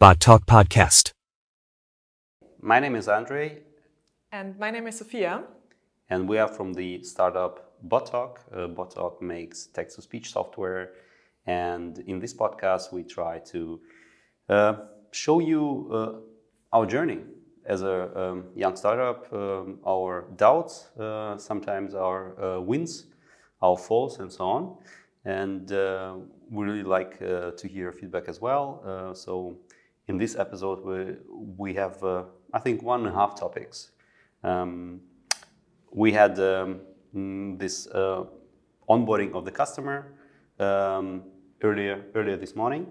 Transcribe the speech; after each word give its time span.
Bot 0.00 0.18
Talk 0.18 0.46
Podcast. 0.46 1.10
My 2.62 2.80
name 2.80 2.96
is 2.96 3.06
Andre, 3.06 3.58
And 4.32 4.58
my 4.58 4.70
name 4.70 4.86
is 4.86 4.96
Sophia. 4.98 5.44
and 6.08 6.26
we 6.28 6.38
are 6.38 6.48
from 6.48 6.72
the 6.72 7.02
startup 7.02 7.74
BotTalk. 7.86 8.38
Uh, 8.52 8.68
BotTalk 8.68 9.20
makes 9.20 9.66
text 9.66 9.96
to 9.96 10.02
speech 10.02 10.32
software. 10.32 10.92
And 11.46 11.98
in 12.06 12.18
this 12.18 12.32
podcast, 12.34 12.92
we 12.92 13.02
try 13.04 13.40
to 13.52 13.80
uh, 14.48 14.74
show 15.12 15.38
you 15.40 15.90
uh, 15.92 16.76
our 16.76 16.86
journey 16.86 17.18
as 17.66 17.82
a 17.82 18.10
um, 18.18 18.44
young 18.56 18.76
startup, 18.76 19.30
um, 19.32 19.80
our 19.86 20.26
doubts, 20.36 20.88
uh, 20.98 21.36
sometimes 21.36 21.94
our 21.94 22.20
uh, 22.42 22.60
wins, 22.60 23.04
our 23.60 23.76
falls, 23.76 24.18
and 24.18 24.32
so 24.32 24.44
on. 24.44 24.76
And 25.26 25.70
uh, 25.72 26.14
we 26.50 26.64
really 26.64 26.82
like 26.82 27.20
uh, 27.22 27.50
to 27.52 27.68
hear 27.68 27.92
feedback 27.92 28.28
as 28.28 28.40
well. 28.40 28.82
Uh, 28.84 29.14
so 29.14 29.56
in 30.10 30.18
this 30.18 30.34
episode, 30.36 30.84
we, 30.84 30.98
we 31.56 31.74
have, 31.74 32.02
uh, 32.02 32.24
I 32.52 32.58
think, 32.58 32.82
one 32.82 33.00
and 33.06 33.10
a 33.14 33.16
half 33.20 33.38
topics. 33.38 33.92
Um, 34.42 35.00
we 35.92 36.10
had 36.12 36.32
um, 36.40 36.80
mm, 37.14 37.56
this 37.58 37.86
uh, 37.86 38.24
onboarding 38.88 39.32
of 39.34 39.44
the 39.44 39.52
customer 39.52 39.98
um, 40.58 41.22
earlier 41.62 41.96
earlier 42.16 42.36
this 42.36 42.56
morning, 42.56 42.84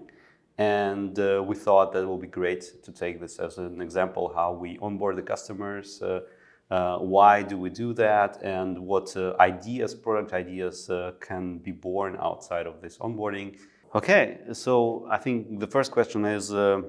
and 0.56 1.18
uh, 1.18 1.44
we 1.46 1.54
thought 1.54 1.92
that 1.92 2.02
it 2.04 2.08
would 2.08 2.24
be 2.28 2.34
great 2.42 2.62
to 2.84 2.90
take 2.90 3.20
this 3.20 3.38
as 3.38 3.58
an 3.58 3.80
example 3.82 4.32
how 4.34 4.52
we 4.52 4.78
onboard 4.80 5.16
the 5.16 5.26
customers. 5.34 6.00
Uh, 6.00 6.20
uh, 6.70 6.98
why 6.98 7.42
do 7.42 7.58
we 7.58 7.68
do 7.68 7.92
that, 7.92 8.40
and 8.42 8.78
what 8.78 9.14
uh, 9.16 9.34
ideas, 9.40 9.94
product 9.94 10.32
ideas, 10.32 10.90
can 11.20 11.58
be 11.58 11.72
born 11.72 12.16
outside 12.28 12.66
of 12.66 12.80
this 12.80 12.96
onboarding? 12.98 13.58
Okay, 13.92 14.38
so 14.52 15.04
I 15.10 15.18
think 15.18 15.58
the 15.58 15.66
first 15.66 15.90
question 15.90 16.24
is 16.24 16.54
uh, 16.54 16.82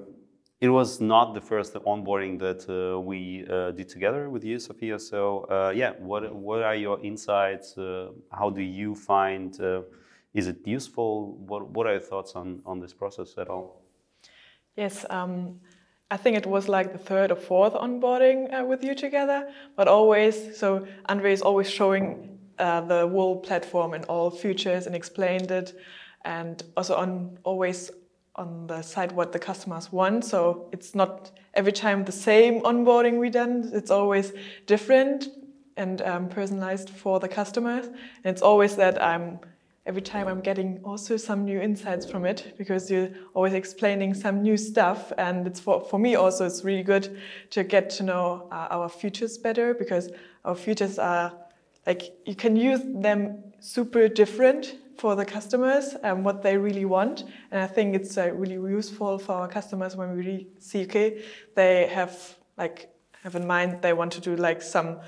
it 0.61 0.69
was 0.69 1.01
not 1.01 1.33
the 1.33 1.41
first 1.41 1.73
onboarding 1.73 2.37
that 2.37 2.69
uh, 2.69 2.99
we 2.99 3.45
uh, 3.49 3.71
did 3.71 3.89
together 3.89 4.29
with 4.29 4.43
you, 4.43 4.59
Sophia. 4.59 4.99
So 4.99 5.47
uh, 5.49 5.73
yeah, 5.75 5.93
what 5.97 6.33
what 6.33 6.61
are 6.61 6.75
your 6.75 6.99
insights? 7.03 7.77
Uh, 7.77 8.11
how 8.31 8.51
do 8.51 8.61
you 8.61 8.93
find? 8.93 9.59
Uh, 9.59 9.81
is 10.35 10.47
it 10.47 10.65
useful? 10.65 11.35
What 11.47 11.71
what 11.71 11.87
are 11.87 11.93
your 11.93 12.01
thoughts 12.01 12.35
on 12.35 12.61
on 12.65 12.79
this 12.79 12.93
process 12.93 13.33
at 13.39 13.47
all? 13.49 13.81
Yes, 14.77 15.03
um, 15.09 15.59
I 16.11 16.17
think 16.17 16.37
it 16.37 16.45
was 16.45 16.69
like 16.69 16.93
the 16.93 16.99
third 16.99 17.31
or 17.31 17.37
fourth 17.37 17.73
onboarding 17.73 18.53
uh, 18.53 18.63
with 18.63 18.83
you 18.83 18.93
together, 18.93 19.51
but 19.75 19.87
always, 19.87 20.57
so 20.57 20.85
Andre 21.09 21.33
is 21.33 21.41
always 21.41 21.69
showing 21.69 22.37
the 22.57 23.09
whole 23.11 23.39
platform 23.39 23.93
and 23.93 24.05
all 24.05 24.29
features 24.29 24.85
and 24.85 24.95
explained 24.95 25.49
it, 25.49 25.73
and 26.23 26.61
also 26.77 26.95
on 26.95 27.39
always 27.43 27.91
on 28.35 28.67
the 28.67 28.81
side 28.81 29.11
what 29.11 29.31
the 29.31 29.39
customers 29.39 29.91
want. 29.91 30.25
So 30.25 30.69
it's 30.71 30.95
not 30.95 31.31
every 31.53 31.71
time 31.71 32.05
the 32.05 32.11
same 32.11 32.61
onboarding 32.61 33.19
we 33.19 33.29
done. 33.29 33.69
It's 33.73 33.91
always 33.91 34.33
different 34.65 35.27
and 35.77 36.01
um, 36.01 36.29
personalized 36.29 36.89
for 36.89 37.19
the 37.19 37.27
customers. 37.27 37.87
And 37.87 38.25
it's 38.25 38.41
always 38.41 38.75
that 38.77 39.01
I'm 39.01 39.39
every 39.85 40.01
time 40.01 40.27
I'm 40.27 40.41
getting 40.41 40.79
also 40.83 41.17
some 41.17 41.43
new 41.43 41.59
insights 41.59 42.05
from 42.05 42.23
it 42.23 42.53
because 42.57 42.91
you're 42.91 43.09
always 43.33 43.53
explaining 43.53 44.13
some 44.13 44.43
new 44.43 44.55
stuff. 44.55 45.11
And 45.17 45.47
it's 45.47 45.59
for, 45.59 45.81
for 45.81 45.99
me 45.99 46.15
also, 46.15 46.45
it's 46.45 46.63
really 46.63 46.83
good 46.83 47.17
to 47.49 47.63
get 47.63 47.89
to 47.91 48.03
know 48.03 48.47
uh, 48.51 48.67
our 48.69 48.87
futures 48.87 49.37
better 49.37 49.73
because 49.73 50.09
our 50.45 50.55
futures 50.55 50.99
are 50.99 51.33
like 51.87 52.13
you 52.25 52.35
can 52.35 52.55
use 52.55 52.81
them 52.85 53.43
super 53.59 54.07
different 54.07 54.77
for 54.97 55.15
the 55.15 55.25
customers 55.25 55.95
and 56.03 56.23
what 56.23 56.41
they 56.41 56.57
really 56.57 56.85
want. 56.85 57.23
And 57.51 57.61
I 57.61 57.67
think 57.67 57.95
it's 57.95 58.17
uh, 58.17 58.31
really 58.33 58.55
useful 58.55 59.17
for 59.17 59.33
our 59.33 59.47
customers 59.47 59.95
when 59.95 60.11
we 60.11 60.17
really 60.17 60.47
see, 60.59 60.83
okay, 60.83 61.23
they 61.55 61.87
have 61.87 62.37
like 62.57 62.89
have 63.23 63.35
in 63.35 63.45
mind 63.45 63.81
they 63.81 63.93
want 63.93 64.11
to 64.13 64.21
do 64.21 64.35
like 64.35 64.61
some 64.61 64.99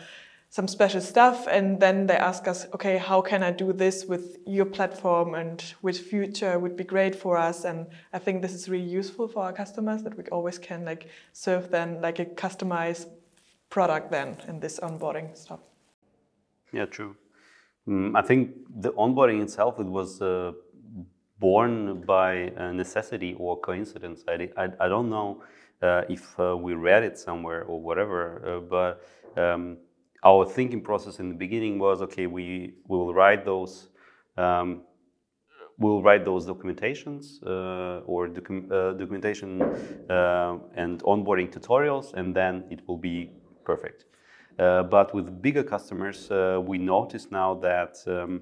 some 0.50 0.68
special 0.68 1.02
stuff 1.02 1.48
and 1.48 1.80
then 1.80 2.06
they 2.06 2.16
ask 2.16 2.48
us 2.48 2.68
okay 2.76 2.98
how 2.98 3.22
can 3.22 3.42
i 3.42 3.50
do 3.50 3.74
this 3.74 4.06
with 4.06 4.38
your 4.46 4.66
platform 4.66 5.34
and 5.34 5.74
which 5.82 6.00
future 6.00 6.60
would 6.60 6.76
be 6.76 6.84
great 6.84 7.16
for 7.16 7.38
us 7.38 7.66
and 7.66 7.88
i 8.14 8.20
think 8.20 8.42
this 8.42 8.54
is 8.54 8.70
really 8.70 8.92
useful 9.02 9.28
for 9.28 9.44
our 9.44 9.54
customers 9.54 10.04
that 10.04 10.16
we 10.16 10.24
always 10.26 10.60
can 10.60 10.86
like 10.86 11.08
serve 11.32 11.72
them 11.72 12.00
like 12.02 12.20
a 12.20 12.26
customized 12.26 13.08
product 13.72 14.12
then 14.12 14.38
in 14.48 14.60
this 14.60 14.80
onboarding 14.80 15.36
stuff 15.36 15.60
Yeah, 16.74 16.86
true. 16.86 17.16
Mm, 17.88 18.16
I 18.16 18.22
think 18.22 18.52
the 18.80 18.92
onboarding 18.94 19.42
itself 19.42 19.80
it 19.80 19.86
was 19.86 20.22
uh, 20.22 20.54
born 21.40 22.02
by 22.06 22.52
necessity 22.74 23.36
or 23.38 23.60
coincidence. 23.60 24.24
I, 24.28 24.50
I, 24.58 24.70
I 24.80 24.88
don't 24.88 25.10
know 25.10 25.44
uh, 25.82 26.04
if 26.08 26.40
uh, 26.40 26.56
we 26.56 26.74
read 26.76 27.04
it 27.04 27.18
somewhere 27.18 27.64
or 27.64 27.82
whatever, 27.82 28.22
uh, 28.48 28.60
but 28.62 29.42
um, 29.42 29.78
our 30.24 30.46
thinking 30.46 30.82
process 30.82 31.20
in 31.20 31.28
the 31.28 31.36
beginning 31.36 31.78
was 31.78 32.02
okay. 32.02 32.28
We 32.28 32.76
will 32.88 33.14
write 33.14 33.44
those. 33.44 33.90
Um, 34.38 34.84
we'll 35.78 36.02
write 36.02 36.24
those 36.24 36.48
documentations 36.48 37.44
uh, 37.46 38.06
or 38.06 38.30
docu- 38.30 38.72
uh, 38.72 38.94
documentation 38.94 39.62
and 40.78 41.04
onboarding 41.04 41.52
tutorials, 41.52 42.14
and 42.14 42.34
then 42.34 42.64
it 42.70 42.88
will 42.88 42.98
be 42.98 43.32
perfect. 43.66 44.06
Uh, 44.60 44.84
but 44.84 45.14
with 45.14 45.42
bigger 45.42 45.64
customers, 45.64 46.30
uh, 46.30 46.62
we 46.64 46.78
notice 46.78 47.28
now 47.32 47.56
that 47.56 47.98
um, 48.08 48.42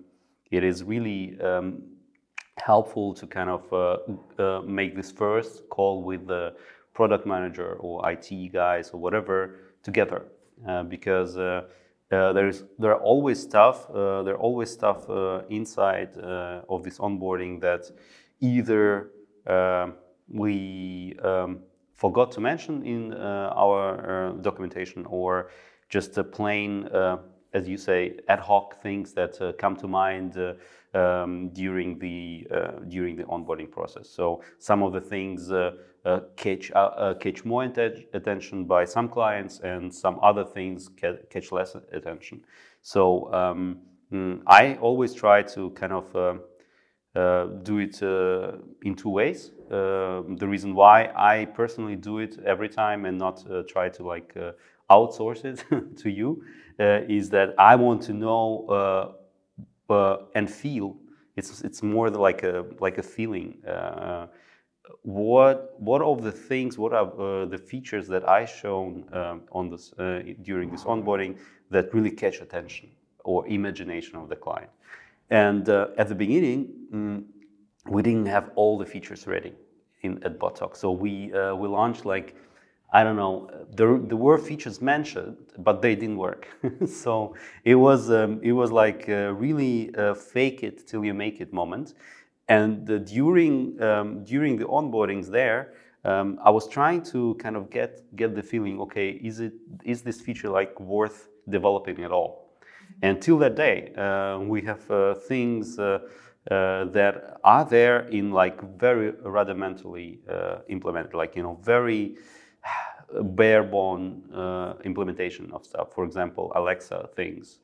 it 0.52 0.64
is 0.64 0.84
really 0.84 1.40
um, 1.42 1.82
helpful 2.58 3.14
to 3.14 3.26
kind 3.28 3.50
of 3.50 3.74
uh, 3.74 4.62
make 4.66 4.96
this 4.96 5.12
first 5.12 5.68
call 5.70 6.04
with 6.04 6.28
the 6.28 6.54
product 6.94 7.26
manager 7.26 7.78
or 7.80 8.10
IT 8.12 8.52
guys 8.52 8.90
or 8.92 9.00
whatever 9.00 9.60
together, 9.84 10.26
because 10.90 11.38
uh, 12.12 12.34
there 12.34 12.50
is 12.50 12.66
there 12.78 12.92
are 12.92 13.02
always 13.02 13.42
stuff 13.42 13.90
uh, 13.90 14.22
there 14.24 14.34
are 14.34 14.44
always 14.44 14.70
stuff 14.70 15.10
uh, 15.10 15.44
inside 15.50 16.18
of 16.68 16.84
this 16.84 16.98
onboarding 17.00 17.62
that 17.62 17.90
either 18.42 19.12
um 19.48 19.94
we 20.28 21.16
um, 21.24 21.60
forgot 21.96 22.32
to 22.32 22.42
mention 22.42 22.84
in 22.84 23.14
our 23.14 24.34
documentation 24.42 25.06
or 25.06 25.52
just 25.92 26.18
a 26.18 26.24
plain, 26.24 26.88
uh, 26.88 27.18
as 27.54 27.68
you 27.68 27.78
say, 27.78 28.18
ad 28.30 28.40
hoc 28.40 28.82
things 28.82 29.14
that 29.14 29.40
uh, 29.42 29.52
come 29.60 29.76
to 29.76 29.88
mind 29.88 30.38
uh, 30.38 30.54
um, 30.98 31.50
during 31.50 32.00
the 32.00 32.48
during 32.88 33.16
the 33.16 33.24
onboarding 33.26 33.70
process. 33.70 34.10
So 34.10 34.42
some 34.58 34.82
of 34.84 34.94
the 34.94 35.02
things 35.02 35.52
catch 36.38 36.72
catch 37.20 37.46
more 37.46 37.64
atten- 37.66 38.06
attention 38.14 38.66
by 38.66 38.86
some 38.86 39.10
clients, 39.10 39.60
and 39.60 39.94
some 39.94 40.18
other 40.24 40.46
things 40.46 40.90
ca- 41.00 41.22
catch 41.30 41.52
less 41.52 41.76
attention. 41.92 42.42
So 42.82 43.32
um, 43.34 43.80
mm, 44.12 44.42
I 44.48 44.76
always 44.82 45.14
try 45.14 45.44
to 45.44 45.70
kind 45.72 45.94
of. 45.94 46.16
Uh, 47.14 47.48
do 47.64 47.80
it 47.80 48.02
uh, 48.02 48.54
in 48.84 48.96
two 48.96 49.10
ways. 49.10 49.52
Uh, 49.70 50.24
the 50.38 50.48
reason 50.48 50.74
why 50.74 51.12
I 51.14 51.44
personally 51.44 51.98
do 51.98 52.20
it 52.20 52.40
every 52.46 52.70
time 52.70 53.04
and 53.04 53.18
not 53.18 53.44
try 53.68 53.90
to 53.90 54.04
like 54.04 54.34
outsource 54.92 55.46
it 55.46 55.66
to 55.98 56.10
you 56.10 56.44
uh, 56.80 57.02
is 57.08 57.30
that 57.30 57.54
I 57.58 57.76
want 57.76 58.02
to 58.04 58.14
know 58.14 58.66
uh, 58.70 59.94
uh, 59.94 60.18
and 60.36 60.50
feel. 60.50 60.98
It's 61.36 61.62
it's 61.62 61.84
more 61.84 62.10
like 62.10 62.44
a 62.44 62.66
like 62.80 62.98
a 62.98 63.04
feeling. 63.04 63.50
What 65.04 65.76
what 65.80 66.02
of 66.02 66.24
the 66.24 66.32
things? 66.32 66.78
What 66.78 66.94
are 66.94 67.46
the 67.46 67.58
features 67.58 68.08
that 68.08 68.28
I 68.28 68.46
shown 68.46 69.06
um, 69.14 69.42
on 69.52 69.70
this 69.70 69.94
during 70.50 70.72
this 70.72 70.84
onboarding 70.84 71.38
that 71.70 71.94
really 71.94 72.12
catch 72.12 72.42
attention 72.42 72.90
or 73.24 73.48
imagination 73.48 74.16
of 74.18 74.28
the 74.28 74.36
client? 74.36 74.72
And 75.30 75.70
at 75.70 76.08
the 76.10 76.16
beginning, 76.16 76.60
mm, 76.94 77.24
we 77.88 78.02
didn't 78.02 78.28
have 78.28 78.52
all 78.56 78.78
the 78.78 78.86
features 78.86 79.28
ready 79.28 79.54
in 80.02 80.12
at 80.24 80.40
BotTalk. 80.40 80.76
So 80.76 80.92
we 80.92 81.32
we 81.62 81.68
launched 81.80 82.06
like 82.06 82.36
I 82.92 83.04
don't 83.04 83.16
know. 83.16 83.50
There, 83.74 83.98
there 83.98 84.18
were 84.18 84.38
features 84.38 84.82
mentioned, 84.82 85.38
but 85.58 85.82
they 85.82 85.96
didn't 85.96 86.18
work. 86.18 86.48
so 86.88 87.36
it 87.64 87.76
was 87.76 88.12
um, 88.12 88.42
it 88.44 88.52
was 88.52 88.72
like 88.72 89.08
really 89.08 89.96
uh, 89.96 90.14
fake 90.14 90.64
it 90.64 90.88
till 90.88 91.06
you 91.06 91.14
make 91.14 91.40
it 91.40 91.54
moment. 91.54 91.94
And 92.50 93.06
during 93.06 93.82
um, 93.82 94.26
during 94.26 94.58
the 94.58 94.66
onboardings 94.66 95.28
there, 95.32 95.74
um, 96.04 96.38
I 96.44 96.50
was 96.50 96.68
trying 96.68 97.04
to 97.14 97.36
kind 97.36 97.56
of 97.56 97.70
get 97.70 98.04
get 98.18 98.36
the 98.36 98.44
feeling. 98.44 98.82
Okay, 98.82 99.12
is 99.12 99.40
it 99.40 99.54
is 99.86 100.02
this 100.02 100.20
feature 100.20 100.50
like 100.50 100.78
worth 100.80 101.30
developing 101.48 102.04
at 102.04 102.12
all? 102.12 102.52
And 103.02 103.22
till 103.22 103.38
that 103.40 103.56
day, 103.56 103.94
uh, 103.96 104.40
we 104.40 104.62
have 104.64 104.90
uh, 104.92 105.16
things 105.16 105.80
uh, 105.80 106.00
uh, 106.50 106.86
that 106.86 107.40
are 107.44 107.66
there 107.66 108.02
in 108.10 108.32
like 108.32 108.62
very 108.78 109.12
rudimentally 109.24 110.20
uh, 110.30 110.58
implemented, 110.70 111.14
like 111.14 111.36
you 111.36 111.44
know, 111.44 111.60
very 111.64 112.18
bare 113.24 113.64
bone 113.64 114.24
uh, 114.34 114.74
implementation 114.84 115.52
of 115.52 115.66
stuff. 115.66 115.94
For 115.94 116.04
example, 116.06 116.52
Alexa 116.56 117.10
things, 117.16 117.60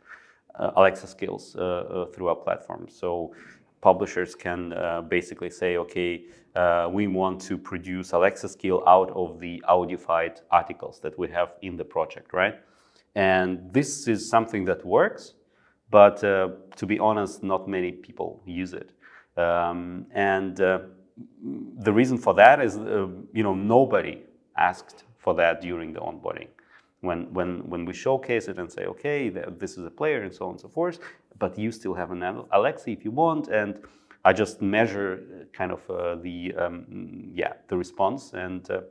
uh, 0.56 0.72
Alexa 0.76 1.08
skills 1.08 1.56
uh, 1.56 1.62
uh, 1.62 2.06
through 2.08 2.28
our 2.28 2.36
platform. 2.36 2.88
So 2.90 3.34
publishers 3.82 4.36
can 4.36 4.74
uh, 4.74 5.02
basically 5.02 5.50
say, 5.50 5.78
okay, 5.78 6.24
we 6.92 7.08
want 7.08 7.40
to 7.40 7.58
produce 7.58 8.14
Alexa 8.14 8.50
skill 8.50 8.84
out 8.88 9.12
of 9.12 9.40
the 9.40 9.64
audified 9.70 10.42
articles 10.50 11.00
that 11.02 11.18
we 11.18 11.30
have 11.30 11.54
in 11.62 11.78
the 11.78 11.86
project, 11.86 12.34
right? 12.34 12.56
And 13.14 13.72
this 13.72 14.08
is 14.08 14.30
something 14.30 14.66
that 14.66 14.84
works, 14.84 15.36
but 15.92 16.18
to 16.18 16.86
be 16.86 16.98
honest, 16.98 17.44
not 17.44 17.68
many 17.68 17.92
people 17.92 18.42
use 18.46 18.74
it. 18.74 18.92
Um, 19.38 20.08
and 20.12 20.58
the 20.58 21.94
reason 21.94 22.18
for 22.18 22.34
that 22.34 22.60
is, 22.60 22.76
you 22.76 23.44
know, 23.44 23.54
nobody 23.54 24.24
asked 24.58 25.04
for 25.28 25.34
that 25.34 25.60
during 25.60 25.92
the 25.92 26.00
onboarding. 26.00 26.48
When, 27.02 27.20
when, 27.38 27.50
when 27.72 27.84
we 27.84 27.94
showcase 27.94 28.48
it 28.48 28.58
and 28.62 28.72
say, 28.72 28.84
okay, 28.94 29.20
this 29.64 29.72
is 29.78 29.84
a 29.86 29.96
player 30.00 30.24
and 30.24 30.34
so 30.34 30.46
on 30.46 30.52
and 30.52 30.62
so 30.62 30.70
forth, 30.70 31.00
but 31.38 31.60
you 31.60 31.70
still 31.74 31.96
have 32.02 32.12
an 32.12 32.24
Alexa 32.60 32.90
if 32.98 33.04
you 33.04 33.12
want, 33.12 33.50
and 33.50 33.72
I 34.24 34.32
just 34.32 34.62
measure 34.62 35.10
uh, 35.14 35.58
kind 35.60 35.72
of 35.78 35.82
uh, 35.90 36.16
the 36.26 36.38
um, 36.64 36.76
yeah 37.42 37.54
the 37.70 37.78
response, 37.78 38.22
and 38.34 38.64
uh, 38.72 38.82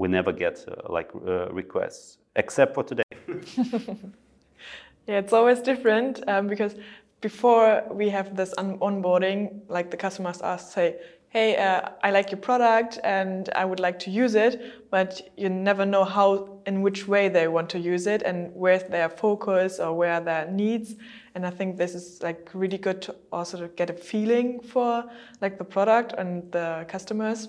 we 0.00 0.06
never 0.08 0.32
get 0.44 0.56
uh, 0.68 0.92
like 0.96 1.10
uh, 1.14 1.48
requests 1.62 2.18
except 2.42 2.70
for 2.76 2.84
today. 2.90 3.10
yeah, 5.08 5.18
it's 5.22 5.32
always 5.32 5.60
different 5.60 6.14
um, 6.28 6.46
because 6.46 6.74
before 7.20 7.82
we 7.90 8.08
have 8.16 8.28
this 8.36 8.52
on 8.54 8.78
onboarding, 8.78 9.40
like 9.68 9.90
the 9.90 10.00
customers 10.06 10.40
ask, 10.42 10.72
say, 10.72 10.88
hey, 11.32 11.56
uh, 11.56 11.88
I 12.02 12.10
like 12.10 12.30
your 12.30 12.40
product 12.40 12.98
and 13.02 13.48
I 13.56 13.64
would 13.64 13.80
like 13.80 13.98
to 14.00 14.10
use 14.10 14.34
it, 14.34 14.90
but 14.90 15.32
you 15.38 15.48
never 15.48 15.86
know 15.86 16.04
how, 16.04 16.58
in 16.66 16.82
which 16.82 17.08
way 17.08 17.30
they 17.30 17.48
want 17.48 17.70
to 17.70 17.78
use 17.78 18.06
it 18.06 18.20
and 18.20 18.54
where's 18.54 18.82
their 18.84 19.08
focus 19.08 19.80
or 19.80 19.94
where 19.94 20.20
their 20.20 20.46
needs. 20.50 20.94
And 21.34 21.46
I 21.46 21.50
think 21.50 21.78
this 21.78 21.94
is 21.94 22.22
like 22.22 22.50
really 22.52 22.76
good 22.76 23.00
to 23.02 23.16
also 23.32 23.58
to 23.60 23.68
get 23.68 23.88
a 23.88 23.94
feeling 23.94 24.60
for 24.60 25.04
like 25.40 25.56
the 25.56 25.64
product 25.64 26.12
and 26.18 26.52
the 26.52 26.84
customers, 26.86 27.48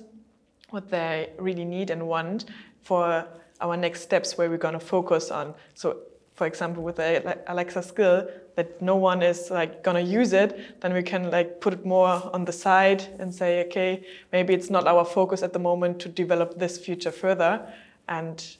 what 0.69 0.89
they 0.89 1.31
really 1.37 1.65
need 1.65 1.89
and 1.89 2.07
want 2.07 2.45
for 2.83 3.27
our 3.59 3.75
next 3.75 3.99
steps 3.99 4.37
where 4.37 4.49
we're 4.49 4.55
going 4.57 4.79
to 4.79 4.85
focus 4.85 5.29
on. 5.29 5.55
So 5.73 5.97
for 6.35 6.47
example, 6.47 6.83
with 6.83 6.95
the 6.95 7.37
Alexa 7.47 7.83
skill, 7.83 8.29
that 8.55 8.81
no 8.81 8.95
one 8.95 9.21
is 9.21 9.49
like 9.49 9.83
gonna 9.83 9.99
use 9.99 10.33
it, 10.33 10.79
then 10.81 10.93
we 10.93 11.03
can 11.03 11.31
like 11.31 11.59
put 11.59 11.73
it 11.73 11.85
more 11.85 12.29
on 12.33 12.45
the 12.45 12.51
side 12.51 13.03
and 13.19 13.33
say, 13.33 13.65
okay, 13.65 14.05
maybe 14.31 14.53
it's 14.53 14.69
not 14.69 14.87
our 14.87 15.05
focus 15.05 15.43
at 15.43 15.53
the 15.53 15.59
moment 15.59 15.99
to 16.01 16.09
develop 16.09 16.57
this 16.57 16.77
feature 16.77 17.11
further, 17.11 17.67
and 18.07 18.57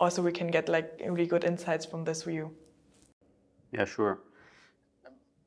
also 0.00 0.22
we 0.22 0.32
can 0.32 0.48
get 0.48 0.68
like 0.68 1.00
really 1.04 1.26
good 1.26 1.44
insights 1.44 1.84
from 1.84 2.04
this 2.04 2.22
view. 2.22 2.50
Yeah, 3.72 3.84
sure. 3.84 4.20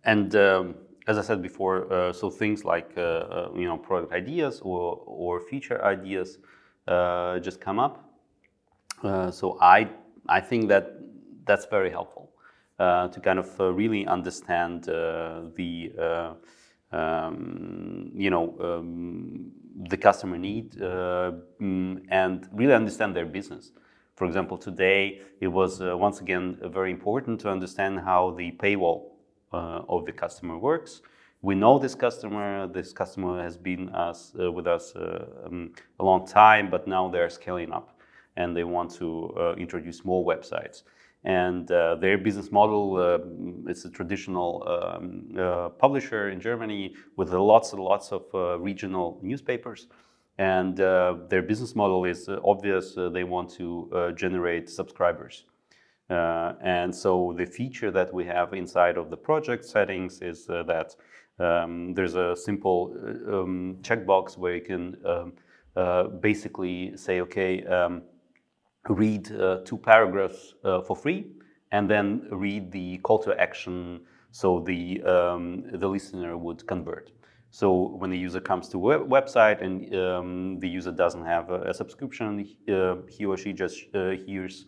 And 0.04 0.36
um, 0.36 0.76
as 1.08 1.18
I 1.18 1.22
said 1.22 1.42
before, 1.42 1.92
uh, 1.92 2.14
so 2.14 2.30
things 2.30 2.64
like 2.64 2.92
uh, 2.98 3.02
uh, 3.02 3.52
you 3.56 3.66
know 3.66 3.78
product 3.78 4.14
ideas 4.14 4.62
or 4.62 5.02
or 5.06 5.40
feature 5.40 5.84
ideas 5.84 6.38
uh, 6.88 7.40
just 7.40 7.60
come 7.60 7.80
up. 7.80 8.04
Uh, 9.04 9.32
so 9.32 9.58
I 9.60 9.90
I 10.30 10.40
think 10.42 10.68
that 10.70 10.98
that's 11.46 11.66
very 11.66 11.90
helpful 11.90 12.27
to 12.78 13.20
kind 13.22 13.40
of 13.40 13.60
uh, 13.60 13.72
really 13.74 14.06
understand 14.06 14.88
uh, 14.90 15.42
the 15.56 15.92
uh, 16.00 16.34
um, 16.96 18.12
you 18.14 18.30
know 18.30 18.56
um, 18.60 19.52
the 19.90 19.98
customer 19.98 20.38
need 20.38 20.72
mm, 20.74 22.02
and 22.10 22.50
really 22.54 22.74
understand 22.74 23.16
their 23.16 23.26
business. 23.26 23.72
For 24.16 24.26
example, 24.26 24.58
today 24.58 25.22
it 25.40 25.48
was 25.48 25.80
once 25.80 26.22
again 26.22 26.58
very 26.74 26.92
important 26.92 27.40
to 27.42 27.50
understand 27.50 28.00
how 28.00 28.32
the 28.32 28.52
paywall 28.54 29.12
of 29.52 30.06
the 30.06 30.12
customer 30.12 30.58
works 30.58 31.02
we 31.42 31.56
know 31.56 31.78
this 31.78 31.96
customer. 31.96 32.68
This 32.68 32.94
customer 32.94 33.42
has 33.42 33.58
been 33.58 33.90
us, 33.90 34.34
uh, 34.40 34.52
with 34.52 34.68
us 34.68 34.96
uh, 34.96 35.26
um, 35.46 35.72
a 36.00 36.04
long 36.04 36.26
time, 36.26 36.70
but 36.70 36.88
now 36.88 37.10
they're 37.10 37.30
scaling 37.30 37.72
up 37.72 37.98
and 38.36 38.56
they 38.56 38.64
want 38.64 38.92
to 38.96 39.34
uh, 39.38 39.54
introduce 39.56 40.04
more 40.04 40.26
websites 40.26 40.84
and 41.24 41.70
uh, 41.72 41.96
their 41.96 42.18
business 42.18 42.52
model 42.52 42.98
uh, 42.98 43.70
is 43.70 43.86
a 43.86 43.90
traditional 43.90 44.64
um, 44.68 45.28
uh, 45.38 45.70
publisher 45.70 46.30
in 46.30 46.40
Germany 46.40 46.96
with 47.16 47.32
lots 47.32 47.74
and 47.74 47.82
lots 47.82 48.12
of 48.12 48.24
uh, 48.34 48.60
regional 48.60 49.20
newspapers. 49.22 49.88
And 50.38 50.80
uh, 50.80 51.16
their 51.30 51.42
business 51.42 51.76
model 51.76 52.06
is 52.06 52.30
uh, 52.30 52.40
obvious. 52.46 52.96
they 52.96 53.24
want 53.24 53.50
to 53.54 54.14
generate 54.16 54.70
subscribers. 54.70 55.46
and 56.10 56.96
so 56.96 57.34
the 57.38 57.46
feature 57.46 57.92
that 57.92 58.14
we 58.14 58.24
have 58.26 58.54
inside 58.54 58.98
of 58.98 59.10
the 59.10 59.18
project 59.18 59.66
settings 59.66 60.22
is 60.22 60.46
that 60.46 60.96
um, 61.40 61.94
there's 61.94 62.16
a 62.16 62.36
simple 62.36 62.94
um, 63.28 63.78
checkbox 63.82 64.38
where 64.38 64.56
you 64.56 64.62
can 64.62 64.96
um, 65.06 65.34
basically 66.22 66.96
say, 66.96 67.22
okay, 67.22 67.66
um, 67.66 68.04
read 68.90 69.32
uh, 69.32 69.60
two 69.66 69.78
paragraphs 69.78 70.54
uh, 70.64 70.82
for 70.82 70.96
free 70.96 71.28
and 71.72 71.90
then 71.90 72.28
read 72.32 72.72
the 72.72 72.98
call 73.00 73.20
to 73.20 73.40
action 73.40 74.02
so 74.32 74.60
the, 74.60 75.02
um, 75.04 75.64
the 75.74 75.88
listener 75.88 76.38
would 76.38 76.66
convert. 76.68 77.12
So 77.50 77.96
when 77.98 78.10
the 78.10 78.18
user 78.18 78.40
comes 78.40 78.70
to 78.70 78.92
a 78.92 79.00
website 79.00 79.62
and 79.62 79.94
um, 79.96 80.60
the 80.60 80.68
user 80.68 80.92
doesn't 80.92 81.26
have 81.26 81.50
a, 81.50 81.62
a 81.62 81.74
subscription, 81.74 82.46
uh, 82.70 82.96
he 83.10 83.26
or 83.26 83.38
she 83.38 83.54
just 83.54 83.86
uh, 83.96 84.12
hears 84.12 84.66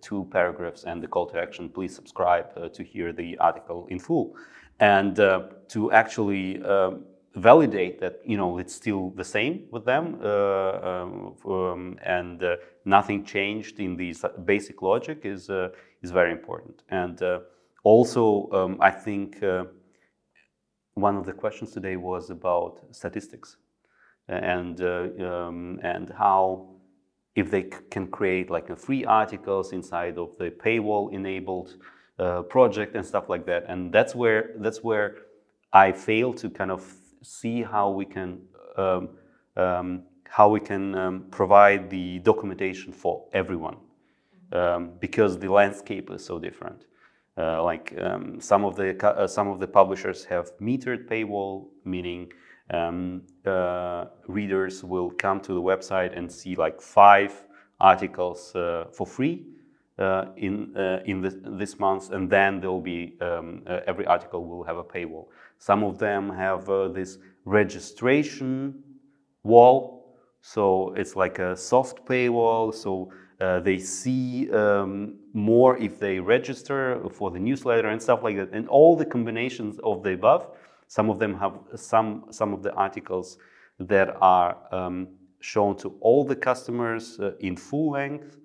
two 0.00 0.28
paragraphs 0.30 0.84
and 0.84 1.02
the 1.02 1.08
call 1.08 1.26
to 1.26 1.38
action, 1.38 1.68
please 1.68 1.94
subscribe 1.94 2.46
uh, 2.56 2.68
to 2.68 2.84
hear 2.84 3.12
the 3.12 3.36
article 3.38 3.86
in 3.90 3.98
full. 3.98 4.36
And 4.78 5.18
uh, 5.18 5.42
to 5.68 5.92
actually 5.92 6.62
um, 6.62 7.04
validate 7.34 8.00
that 8.00 8.20
you 8.24 8.36
know 8.36 8.58
it's 8.58 8.74
still 8.74 9.10
the 9.10 9.24
same 9.24 9.66
with 9.70 9.84
them 9.84 10.18
uh, 10.22 10.80
um, 10.82 11.34
um, 11.46 11.98
and 12.02 12.42
uh, 12.42 12.56
nothing 12.84 13.24
changed 13.24 13.78
in 13.78 13.96
these 13.96 14.24
basic 14.44 14.82
logic 14.82 15.20
is 15.24 15.48
uh, 15.48 15.68
is 16.02 16.10
very 16.10 16.32
important. 16.32 16.82
And 16.88 17.22
uh, 17.22 17.40
also 17.84 18.50
um, 18.52 18.78
I 18.80 18.90
think 18.90 19.42
uh, 19.42 19.64
one 20.94 21.16
of 21.16 21.24
the 21.24 21.32
questions 21.32 21.70
today 21.72 21.96
was 21.96 22.30
about 22.30 22.80
statistics 22.90 23.56
and 24.28 24.80
uh, 24.80 25.08
um, 25.20 25.78
and 25.84 26.10
how 26.10 26.66
if 27.36 27.48
they 27.50 27.62
can 27.90 28.08
create 28.08 28.50
like 28.50 28.76
free 28.76 29.04
articles 29.04 29.72
inside 29.72 30.18
of 30.18 30.36
the 30.38 30.50
paywall 30.50 31.12
enabled 31.12 31.76
project 32.50 32.96
and 32.96 33.06
stuff 33.06 33.30
like 33.30 33.46
that. 33.46 33.64
And 33.66 33.90
that's 33.90 34.14
where 34.14 34.50
that's 34.58 34.82
where 34.82 35.16
I 35.72 35.92
fail 35.92 36.34
to 36.34 36.50
kind 36.50 36.70
of 36.70 36.99
see 37.22 37.62
how 37.62 37.90
we 37.90 38.04
can 38.04 38.40
um, 38.76 39.10
um, 39.56 40.02
how 40.28 40.48
we 40.48 40.60
can 40.60 40.94
um, 40.94 41.24
provide 41.30 41.90
the 41.90 42.20
documentation 42.20 42.92
for 42.92 43.26
everyone 43.32 43.76
um, 44.52 44.92
because 45.00 45.38
the 45.38 45.50
landscape 45.50 46.10
is 46.10 46.24
so 46.24 46.38
different. 46.38 46.86
Uh, 47.36 47.62
like 47.62 47.94
um, 48.00 48.40
some 48.40 48.64
of 48.64 48.76
the 48.76 48.96
uh, 49.04 49.26
some 49.26 49.48
of 49.48 49.60
the 49.60 49.66
publishers 49.66 50.24
have 50.24 50.50
metered 50.58 51.08
paywall, 51.08 51.68
meaning 51.84 52.30
uh, 52.72 54.04
readers 54.26 54.84
will 54.84 55.10
come 55.10 55.40
to 55.40 55.54
the 55.54 55.62
website 55.62 56.16
and 56.16 56.30
see 56.30 56.54
like 56.54 56.80
five 56.80 57.32
articles 57.80 58.54
uh, 58.54 58.84
for 58.92 59.06
free 59.06 59.46
in 60.36 60.76
uh, 60.76 61.02
in 61.04 61.20
this, 61.20 61.34
this 61.44 61.78
month, 61.78 62.10
and 62.10 62.30
then 62.30 62.60
there 62.60 62.70
will 62.70 62.80
be 62.80 63.16
every 63.86 64.06
article 64.06 64.44
will 64.44 64.64
have 64.64 64.78
a 64.78 64.84
paywall. 64.84 65.26
Some 65.58 65.84
of 65.84 65.98
them 65.98 66.30
have 66.30 66.68
uh, 66.70 66.88
this 66.88 67.18
registration 67.44 68.82
wall, 69.42 70.16
so 70.40 70.94
it's 70.96 71.16
like 71.16 71.38
a 71.38 71.56
soft 71.56 72.06
paywall. 72.06 72.74
So 72.74 73.12
uh, 73.40 73.60
they 73.60 73.78
see 73.78 74.50
um, 74.52 75.18
more 75.32 75.76
if 75.78 75.98
they 75.98 76.18
register 76.18 77.00
for 77.12 77.30
the 77.30 77.38
newsletter 77.38 77.88
and 77.88 78.00
stuff 78.00 78.22
like 78.22 78.36
that. 78.36 78.50
And 78.52 78.68
all 78.68 78.96
the 78.96 79.04
combinations 79.04 79.78
of 79.84 80.02
the 80.02 80.12
above. 80.12 80.50
Some 80.86 81.08
of 81.08 81.20
them 81.20 81.38
have 81.38 81.56
some 81.76 82.24
some 82.30 82.52
of 82.52 82.64
the 82.64 82.72
articles 82.72 83.38
that 83.78 84.16
are 84.20 84.56
um, 84.72 85.08
shown 85.40 85.76
to 85.76 85.96
all 86.00 86.24
the 86.24 86.36
customers 86.36 87.18
uh, 87.20 87.32
in 87.38 87.56
full 87.56 87.92
length 87.92 88.36
uh, 88.36 88.38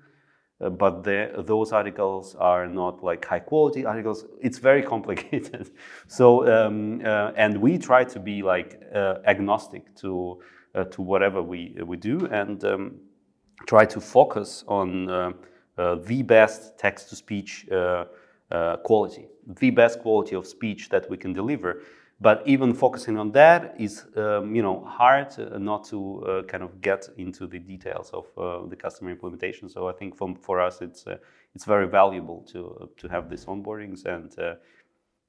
but 0.60 1.04
the, 1.04 1.44
those 1.46 1.74
articles 1.74 2.36
are 2.36 2.66
not 2.66 3.04
like 3.04 3.26
high 3.26 3.40
quality 3.40 3.86
articles. 3.86 4.26
It's 4.42 4.58
very 4.58 4.82
complicated. 4.82 5.72
so 6.08 6.48
um, 6.48 7.02
uh, 7.04 7.32
and 7.36 7.58
we 7.58 7.78
try 7.78 8.04
to 8.06 8.20
be 8.20 8.42
like 8.42 8.82
uh, 8.94 9.16
agnostic 9.26 9.94
to 9.96 10.42
uh, 10.74 10.86
to 10.86 11.02
whatever 11.02 11.42
we 11.42 11.76
we 11.86 11.98
do 11.98 12.26
and 12.28 12.64
um, 12.64 12.96
try 13.66 13.86
to 13.86 14.00
focus 14.00 14.64
on 14.68 15.10
uh, 15.10 15.32
the 16.06 16.22
best 16.24 16.78
text 16.78 17.10
to 17.10 17.16
speech 17.16 17.68
quality, 18.84 19.28
the 19.60 19.72
best 19.72 20.00
quality 20.00 20.36
of 20.36 20.48
speech 20.48 20.90
that 20.90 21.10
we 21.10 21.18
can 21.18 21.34
deliver. 21.34 21.82
But 22.22 22.44
even 22.46 22.74
focusing 22.74 23.18
on 23.18 23.32
that 23.34 23.76
is, 23.78 24.06
um, 24.16 24.56
you 24.56 24.62
know, 24.62 24.86
hard 24.86 25.38
uh, 25.38 25.58
not 25.58 25.84
to 25.90 26.24
uh, 26.24 26.44
kind 26.44 26.64
of 26.64 26.80
get 26.80 27.10
into 27.18 27.46
the 27.46 27.60
details 27.60 28.10
of 28.12 28.26
uh, 28.38 28.68
the 28.68 28.76
customer 28.76 29.12
implementation. 29.12 29.68
So 29.68 29.90
I 29.90 29.94
think 29.94 30.16
from, 30.16 30.36
for 30.36 30.62
us, 30.62 30.82
it's 30.82 31.06
it's 31.54 31.66
very 31.66 31.88
valuable 31.88 32.42
to 32.54 32.90
to 32.98 33.08
have 33.10 33.30
these 33.30 33.46
onboardings 33.46 34.06
and 34.06 34.34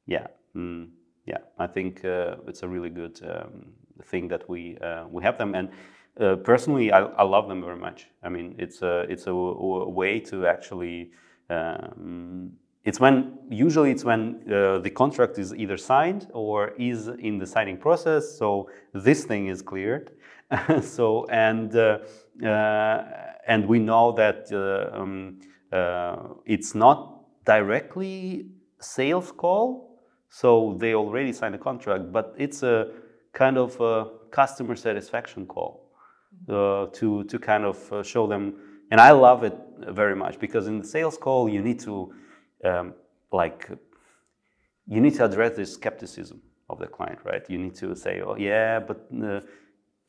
yeah, 0.06 0.28
mm, 0.54 0.88
yeah, 1.26 1.38
I 1.58 1.66
think 1.66 2.00
it's 2.04 2.62
a 2.62 2.68
really 2.68 2.90
good 2.90 3.20
um, 3.24 3.72
thing 4.04 4.28
that 4.28 4.48
we 4.48 4.78
we 5.10 5.22
have 5.24 5.38
them. 5.38 5.54
And 5.54 5.70
uh, 6.20 6.36
personally, 6.36 6.92
I, 6.92 7.00
I 7.00 7.24
love 7.24 7.48
them 7.48 7.62
very 7.62 7.76
much. 7.78 8.06
I 8.22 8.28
mean, 8.28 8.54
it's 8.58 8.82
a 8.82 9.00
it's 9.10 9.26
a, 9.26 9.32
a 9.32 9.90
way 9.90 10.20
to 10.20 10.46
actually. 10.46 11.10
Um, 11.50 12.52
it's 12.86 13.00
when 13.00 13.36
usually 13.50 13.90
it's 13.90 14.04
when 14.04 14.40
uh, 14.46 14.78
the 14.78 14.90
contract 14.90 15.38
is 15.38 15.52
either 15.52 15.76
signed 15.76 16.28
or 16.32 16.68
is 16.78 17.08
in 17.08 17.36
the 17.36 17.46
signing 17.46 17.76
process. 17.76 18.38
So 18.38 18.70
this 18.94 19.24
thing 19.24 19.48
is 19.48 19.60
cleared. 19.60 20.12
so 20.82 21.26
and 21.26 21.74
uh, 21.74 21.98
uh, 22.44 23.04
and 23.48 23.66
we 23.66 23.80
know 23.80 24.12
that 24.12 24.52
um, 24.94 25.40
it's 26.46 26.76
not 26.76 27.24
directly 27.44 28.46
sales 28.78 29.32
call. 29.32 30.00
So 30.28 30.76
they 30.78 30.94
already 30.94 31.32
signed 31.32 31.56
a 31.56 31.58
contract, 31.58 32.12
but 32.12 32.34
it's 32.38 32.62
a 32.62 32.92
kind 33.32 33.58
of 33.58 33.80
a 33.80 34.10
customer 34.30 34.76
satisfaction 34.76 35.44
call 35.46 35.90
uh, 36.48 36.86
to 36.92 37.24
to 37.24 37.38
kind 37.38 37.64
of 37.64 37.92
uh, 37.92 38.04
show 38.04 38.28
them. 38.28 38.54
And 38.92 39.00
I 39.00 39.10
love 39.10 39.42
it 39.42 39.56
very 39.88 40.14
much 40.14 40.38
because 40.38 40.68
in 40.68 40.78
the 40.78 40.86
sales 40.86 41.18
call 41.18 41.48
you 41.48 41.60
need 41.60 41.80
to 41.80 42.12
um, 42.64 42.94
like 43.32 43.68
you 44.86 45.00
need 45.00 45.14
to 45.14 45.24
address 45.24 45.56
this 45.56 45.74
skepticism 45.74 46.40
of 46.68 46.78
the 46.78 46.86
client, 46.86 47.18
right? 47.24 47.48
You 47.48 47.58
need 47.58 47.74
to 47.76 47.94
say, 47.94 48.20
oh 48.20 48.36
yeah, 48.36 48.80
but 48.80 49.06
uh, 49.22 49.40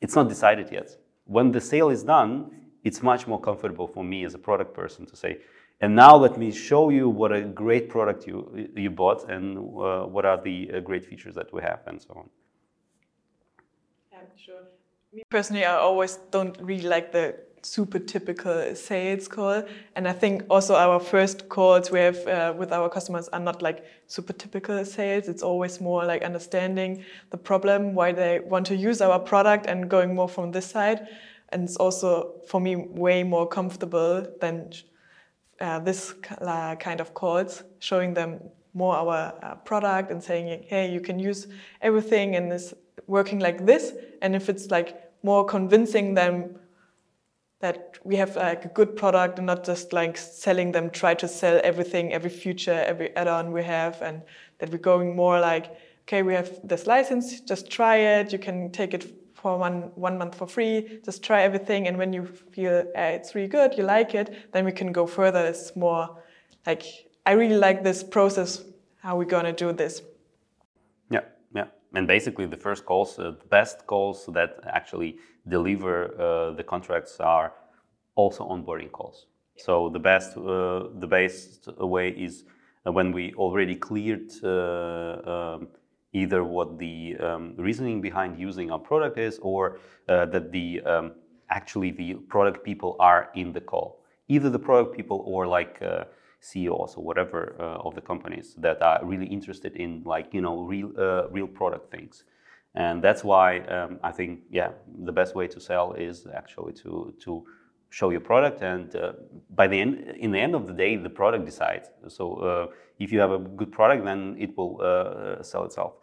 it's 0.00 0.14
not 0.14 0.28
decided 0.28 0.70
yet. 0.72 0.96
When 1.24 1.52
the 1.52 1.60
sale 1.60 1.90
is 1.90 2.02
done, 2.02 2.50
it's 2.84 3.02
much 3.02 3.26
more 3.26 3.40
comfortable 3.40 3.86
for 3.86 4.04
me 4.04 4.24
as 4.24 4.34
a 4.34 4.38
product 4.38 4.74
person 4.74 5.06
to 5.06 5.16
say, 5.16 5.38
and 5.80 5.94
now 5.94 6.16
let 6.16 6.38
me 6.38 6.50
show 6.50 6.88
you 6.90 7.08
what 7.08 7.32
a 7.32 7.42
great 7.42 7.88
product 7.88 8.26
you 8.26 8.68
you 8.74 8.90
bought 8.90 9.28
and 9.30 9.58
uh, 9.58 10.04
what 10.04 10.24
are 10.24 10.40
the 10.42 10.70
uh, 10.74 10.80
great 10.80 11.04
features 11.04 11.34
that 11.34 11.52
we 11.52 11.62
have 11.62 11.80
and 11.86 12.00
so 12.00 12.14
on. 12.16 12.30
Yeah, 14.12 14.18
sure. 14.36 14.62
Me 15.12 15.22
personally, 15.30 15.64
I 15.64 15.76
always 15.76 16.16
don't 16.30 16.56
really 16.60 16.88
like 16.88 17.12
the 17.12 17.36
super 17.62 17.98
typical 17.98 18.74
sales 18.74 19.28
call, 19.28 19.62
and 19.96 20.08
I 20.08 20.12
think 20.12 20.44
also 20.48 20.74
our 20.74 21.00
first 21.00 21.48
calls 21.48 21.90
we 21.90 22.00
have 22.00 22.26
uh, 22.26 22.54
with 22.56 22.72
our 22.72 22.88
customers 22.88 23.28
are 23.28 23.40
not 23.40 23.62
like 23.62 23.84
super 24.06 24.32
typical 24.32 24.84
sales. 24.84 25.28
It's 25.28 25.42
always 25.42 25.80
more 25.80 26.04
like 26.04 26.22
understanding 26.22 27.04
the 27.30 27.36
problem, 27.36 27.94
why 27.94 28.12
they 28.12 28.40
want 28.40 28.66
to 28.66 28.76
use 28.76 29.00
our 29.00 29.18
product, 29.18 29.66
and 29.66 29.88
going 29.88 30.14
more 30.14 30.28
from 30.28 30.52
this 30.52 30.66
side. 30.66 31.06
And 31.50 31.64
it's 31.64 31.76
also 31.76 32.34
for 32.46 32.60
me 32.60 32.76
way 32.76 33.22
more 33.22 33.46
comfortable 33.46 34.26
than 34.40 34.72
uh, 35.60 35.78
this 35.80 36.12
kind 36.22 37.00
of 37.00 37.14
calls, 37.14 37.64
showing 37.78 38.14
them 38.14 38.40
more 38.74 38.94
our 38.94 39.34
uh, 39.42 39.54
product 39.64 40.10
and 40.10 40.22
saying, 40.22 40.64
hey, 40.68 40.92
you 40.92 41.00
can 41.00 41.18
use 41.18 41.48
everything 41.80 42.36
and 42.36 42.52
it's 42.52 42.74
working 43.06 43.40
like 43.40 43.66
this. 43.66 43.92
And 44.22 44.36
if 44.36 44.48
it's 44.48 44.70
like 44.70 45.10
more 45.22 45.44
convincing 45.44 46.14
them 46.14 46.54
that 47.60 47.98
we 48.04 48.16
have 48.16 48.36
like 48.36 48.64
a 48.64 48.68
good 48.68 48.96
product 48.96 49.38
and 49.38 49.46
not 49.46 49.64
just 49.64 49.92
like 49.92 50.16
selling 50.16 50.72
them, 50.72 50.90
try 50.90 51.14
to 51.14 51.26
sell 51.26 51.60
everything, 51.64 52.12
every 52.12 52.30
feature, 52.30 52.84
every 52.86 53.14
add-on 53.16 53.52
we 53.52 53.62
have, 53.64 54.00
and 54.00 54.22
that 54.58 54.70
we're 54.70 54.78
going 54.78 55.16
more 55.16 55.40
like, 55.40 55.76
okay, 56.02 56.22
we 56.22 56.34
have 56.34 56.60
this 56.62 56.86
license, 56.86 57.40
just 57.40 57.70
try 57.70 57.96
it, 57.96 58.32
you 58.32 58.38
can 58.38 58.70
take 58.70 58.94
it 58.94 59.12
for 59.34 59.58
one, 59.58 59.90
one 59.94 60.18
month 60.18 60.34
for 60.34 60.46
free, 60.46 61.00
just 61.04 61.22
try 61.22 61.42
everything. 61.42 61.86
And 61.88 61.96
when 61.96 62.12
you 62.12 62.26
feel 62.26 62.84
uh, 62.96 63.00
it's 63.00 63.34
really 63.34 63.48
good, 63.48 63.76
you 63.76 63.84
like 63.84 64.14
it, 64.14 64.52
then 64.52 64.64
we 64.64 64.72
can 64.72 64.92
go 64.92 65.06
further. 65.06 65.44
It's 65.46 65.74
more 65.76 66.22
like, 66.66 66.82
I 67.26 67.32
really 67.32 67.56
like 67.56 67.84
this 67.84 68.02
process, 68.02 68.64
how 69.00 69.16
we're 69.16 69.24
going 69.24 69.44
to 69.44 69.52
do 69.52 69.72
this. 69.72 70.02
Yeah, 71.10 71.20
yeah. 71.54 71.66
And 71.94 72.06
basically, 72.06 72.46
the 72.46 72.56
first 72.56 72.84
calls, 72.84 73.18
uh, 73.18 73.32
the 73.32 73.46
best 73.48 73.86
calls 73.86 74.26
that 74.26 74.60
actually 74.66 75.18
deliver 75.48 76.20
uh, 76.20 76.52
the 76.52 76.64
contracts 76.64 77.20
are 77.20 77.52
also 78.14 78.48
onboarding 78.48 78.90
calls. 78.90 79.26
So 79.56 79.88
the 79.88 79.98
best, 79.98 80.36
uh, 80.36 80.88
the 80.98 81.06
best 81.08 81.68
way 81.78 82.10
is 82.10 82.44
when 82.84 83.12
we 83.12 83.34
already 83.34 83.74
cleared 83.74 84.30
uh, 84.42 85.56
um, 85.56 85.68
either 86.12 86.44
what 86.44 86.78
the 86.78 87.16
um, 87.18 87.54
reasoning 87.56 88.00
behind 88.00 88.38
using 88.38 88.70
our 88.70 88.78
product 88.78 89.18
is 89.18 89.38
or 89.42 89.78
uh, 90.08 90.26
that 90.26 90.52
the 90.52 90.80
um, 90.82 91.12
actually 91.50 91.90
the 91.90 92.14
product 92.14 92.64
people 92.64 92.96
are 93.00 93.30
in 93.34 93.52
the 93.52 93.60
call. 93.60 94.00
Either 94.28 94.50
the 94.50 94.58
product 94.58 94.96
people 94.96 95.22
or 95.26 95.46
like 95.46 95.80
uh, 95.82 96.04
ceos 96.40 96.94
or 96.96 97.04
whatever 97.04 97.56
uh, 97.58 97.86
of 97.86 97.94
the 97.94 98.00
companies 98.00 98.54
that 98.58 98.80
are 98.82 99.00
really 99.04 99.26
interested 99.26 99.74
in 99.76 100.02
like 100.04 100.32
you 100.32 100.40
know 100.40 100.60
real 100.62 100.92
uh, 100.98 101.28
real 101.30 101.48
product 101.48 101.90
things 101.90 102.24
and 102.78 103.02
that's 103.02 103.22
why 103.24 103.58
um, 103.76 103.98
i 104.02 104.12
think 104.18 104.40
yeah 104.50 104.70
the 105.04 105.12
best 105.12 105.34
way 105.34 105.46
to 105.46 105.60
sell 105.60 105.92
is 105.92 106.26
actually 106.40 106.72
to 106.72 107.12
to 107.24 107.44
show 107.90 108.10
your 108.10 108.20
product 108.20 108.62
and 108.62 108.94
uh, 108.96 109.12
by 109.54 109.66
the 109.66 109.78
end 109.78 110.14
in 110.18 110.30
the 110.30 110.38
end 110.38 110.54
of 110.54 110.66
the 110.66 110.72
day 110.72 110.96
the 110.96 111.10
product 111.10 111.44
decides. 111.44 111.88
So 112.08 112.34
uh, 112.34 112.66
if 112.98 113.12
you 113.12 113.20
have 113.20 113.30
a 113.30 113.38
good 113.38 113.72
product 113.72 114.04
then 114.04 114.36
it 114.38 114.56
will 114.56 114.80
uh, 114.82 115.42
sell 115.42 115.64
itself. 115.64 115.94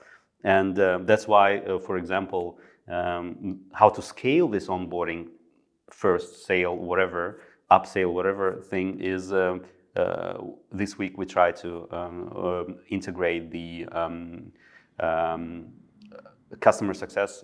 And 0.43 0.77
uh, 0.79 0.99
that's 1.03 1.27
why 1.27 1.59
uh, 1.59 1.79
for 1.79 1.97
example 1.97 2.59
um, 2.87 3.59
how 3.73 3.89
to 3.89 4.01
scale 4.01 4.47
this 4.47 4.67
onboarding 4.67 5.27
first 5.91 6.45
sale 6.45 6.75
whatever 6.75 7.41
upsale 7.71 8.13
whatever 8.13 8.61
thing 8.61 8.99
is 8.99 9.31
um, 9.31 9.63
uh, 9.95 10.37
this 10.71 10.97
week 10.97 11.17
we 11.17 11.25
try 11.25 11.51
to 11.51 11.87
um, 11.91 12.75
integrate 12.89 13.49
the 13.51 13.85
um, 13.91 14.51
um, 14.99 15.67
customer 16.59 16.93
success 16.93 17.43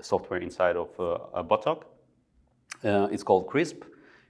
software 0.00 0.40
inside 0.40 0.76
of 0.76 0.88
uh, 0.98 1.42
BotTalk 1.42 1.84
uh, 2.84 3.08
it's 3.10 3.22
called 3.22 3.46
Crisp. 3.46 3.84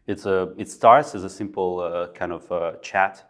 It's 0.06 0.26
a, 0.26 0.52
it 0.58 0.68
starts 0.68 1.14
as 1.14 1.24
a 1.24 1.30
simple 1.30 1.80
uh, 1.80 2.08
kind 2.08 2.32
of 2.32 2.50
uh, 2.50 2.72
chat 2.82 3.24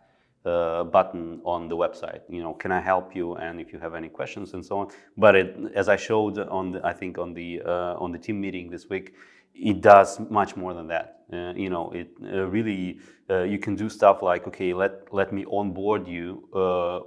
uh, 0.45 0.85
button 0.85 1.41
on 1.45 1.69
the 1.69 1.77
website. 1.77 2.21
You 2.29 2.43
know, 2.43 2.55
can 2.55 2.73
I 2.73 2.81
help 2.81 3.15
you? 3.15 3.35
And 3.35 3.61
if 3.61 3.73
you 3.73 3.79
have 3.79 3.95
any 3.95 4.09
questions 4.09 4.55
and 4.55 4.65
so 4.65 4.79
on. 4.79 4.89
But 5.17 5.37
it, 5.37 5.57
as 5.75 5.89
I 5.89 5.97
showed 5.97 6.39
on, 6.39 6.73
the, 6.73 6.85
I 6.85 6.93
think 6.93 7.19
on 7.19 7.35
the 7.35 7.63
uh, 7.65 7.95
on 7.99 8.11
the 8.11 8.19
team 8.19 8.41
meeting 8.41 8.71
this 8.71 8.89
week, 8.89 9.15
it 9.55 9.81
does 9.81 10.19
much 10.31 10.57
more 10.57 10.75
than 10.75 10.89
that. 10.89 11.21
Uh, 11.33 11.53
you 11.55 11.71
know, 11.71 11.93
it 11.93 12.09
really 12.21 12.99
you 13.29 13.59
can 13.59 13.75
do 13.75 13.89
stuff 13.89 14.23
like 14.23 14.47
okay, 14.49 14.75
let 14.75 15.13
let 15.13 15.33
me 15.33 15.45
onboard 15.51 16.09
you 16.09 16.49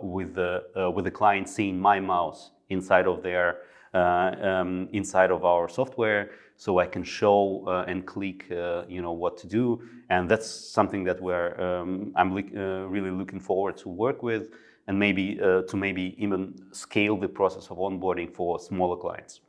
with 0.02 0.36
the 0.36 0.92
with 0.96 1.06
the 1.06 1.12
client 1.12 1.50
seeing 1.50 1.78
my 1.80 2.00
mouse 2.00 2.52
inside 2.70 3.08
of 3.08 3.24
their 3.24 3.58
um, 3.94 4.90
inside 4.92 5.32
of 5.32 5.46
our 5.46 5.70
software 5.70 6.32
so 6.58 6.80
I 6.80 6.86
can 6.86 7.04
show 7.04 7.66
uh, 7.68 7.86
and 7.88 8.06
click, 8.06 8.50
uh, 8.52 8.84
you 8.88 9.02
know, 9.02 9.12
what 9.12 9.38
to 9.38 9.48
do. 9.48 9.82
And 10.10 10.30
that's 10.30 10.50
something 10.50 11.04
that 11.06 11.22
we're, 11.22 11.60
um, 11.62 12.14
I'm 12.16 12.32
uh, 12.32 12.88
really 12.88 13.12
looking 13.12 13.40
forward 13.40 13.78
to 13.78 13.90
work 13.90 14.24
with 14.24 14.50
and 14.88 14.98
maybe 15.00 15.36
to 15.36 15.76
maybe 15.76 16.16
even 16.20 16.54
scale 16.72 17.18
the 17.18 17.28
process 17.28 17.72
of 17.72 17.78
onboarding 17.78 18.32
for 18.32 18.60
smaller 18.60 18.96
clients. 18.96 19.42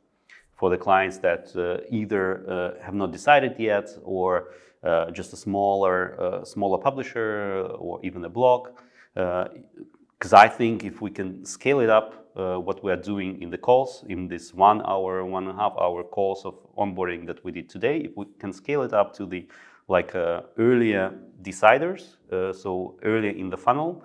For 0.55 0.71
the 0.71 0.77
clients 0.77 1.19
that 1.19 1.51
either 1.91 2.75
have 2.81 2.95
not 2.95 3.11
decided 3.11 3.53
yet 3.59 3.87
or 4.03 4.47
just 5.13 5.33
a 5.33 5.35
smaller, 5.35 6.41
smaller 6.43 6.79
publisher 6.79 7.67
or 7.77 7.99
even 8.03 8.25
a 8.25 8.29
blog, 8.29 8.69
because 10.17 10.33
I 10.33 10.47
think 10.47 10.83
if 10.83 11.01
we 11.01 11.11
can 11.11 11.45
scale 11.45 11.79
it 11.79 11.89
up 11.89 12.27
uh, 12.35 12.57
what 12.57 12.83
we 12.83 12.91
are 12.91 12.97
doing 12.97 13.41
in 13.41 13.49
the 13.49 13.57
calls, 13.57 14.03
in 14.09 14.27
this 14.27 14.53
one 14.53 14.81
hour, 14.85 15.23
one 15.25 15.47
and 15.47 15.57
a 15.57 15.61
half 15.61 15.73
hour 15.79 16.03
calls 16.03 16.43
of 16.45 16.55
onboarding 16.75 17.25
that 17.27 17.43
we 17.43 17.51
did 17.51 17.69
today, 17.69 17.99
if 17.99 18.17
we 18.17 18.25
can 18.39 18.51
scale 18.51 18.81
it 18.81 18.93
up 18.93 19.13
to 19.13 19.25
the 19.25 19.47
like 19.87 20.15
uh, 20.15 20.41
earlier 20.57 21.13
deciders, 21.41 22.17
uh, 22.31 22.51
so 22.51 22.99
earlier 23.03 23.31
in 23.31 23.49
the 23.49 23.57
funnel, 23.57 24.03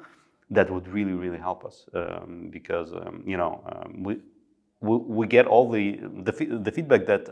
that 0.51 0.71
would 0.71 0.87
really, 0.87 1.13
really 1.13 1.39
help 1.39 1.65
us 1.65 1.87
um, 1.95 2.49
because 2.53 2.93
um, 2.93 3.23
you 3.27 3.37
know 3.37 3.63
um, 3.73 4.03
we, 4.03 4.19
we, 4.81 4.97
we 4.97 5.27
get 5.27 5.47
all 5.47 5.71
the 5.71 5.99
the, 6.25 6.61
the 6.63 6.71
feedback 6.71 7.07
that 7.07 7.29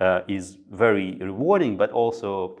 uh, 0.00 0.22
is 0.26 0.56
very 0.70 1.16
rewarding, 1.20 1.76
but 1.76 1.90
also 1.92 2.58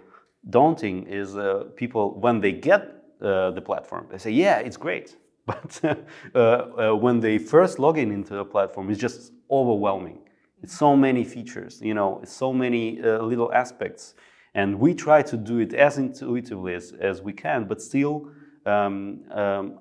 daunting. 0.50 1.06
Is 1.06 1.36
uh, 1.36 1.64
people 1.76 2.20
when 2.20 2.40
they 2.40 2.52
get 2.52 2.82
uh, 3.22 3.50
the 3.50 3.62
platform, 3.62 4.06
they 4.10 4.18
say, 4.18 4.30
"Yeah, 4.30 4.58
it's 4.58 4.76
great." 4.76 5.16
But 5.50 5.80
uh, 6.34 6.38
uh, 6.38 6.96
when 6.96 7.20
they 7.20 7.38
first 7.38 7.78
log 7.78 7.98
in 7.98 8.10
into 8.12 8.34
the 8.34 8.44
platform, 8.44 8.90
it's 8.90 9.00
just 9.00 9.32
overwhelming. 9.50 10.18
It's 10.62 10.76
so 10.76 10.96
many 10.96 11.24
features, 11.24 11.80
you 11.82 11.94
know, 11.94 12.20
so 12.24 12.52
many 12.52 13.00
uh, 13.02 13.22
little 13.22 13.52
aspects. 13.52 14.14
And 14.54 14.78
we 14.78 14.94
try 14.94 15.22
to 15.22 15.36
do 15.36 15.58
it 15.58 15.72
as 15.74 15.98
intuitively 15.98 16.74
as, 16.74 16.92
as 17.00 17.22
we 17.22 17.32
can, 17.32 17.64
but 17.64 17.80
still, 17.80 18.30
um, 18.66 19.20
um, 19.30 19.78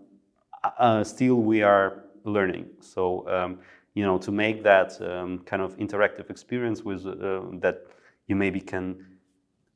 uh, 0.63 1.03
still 1.03 1.35
we 1.35 1.61
are 1.61 2.05
learning. 2.23 2.67
So, 2.79 3.27
um, 3.27 3.59
you 3.93 4.03
know, 4.03 4.17
to 4.19 4.31
make 4.31 4.63
that 4.63 4.99
um, 5.01 5.39
kind 5.39 5.61
of 5.61 5.77
interactive 5.77 6.29
experience 6.29 6.83
with 6.83 7.05
uh, 7.05 7.41
that 7.59 7.87
you 8.27 8.35
maybe 8.35 8.61
can 8.61 9.05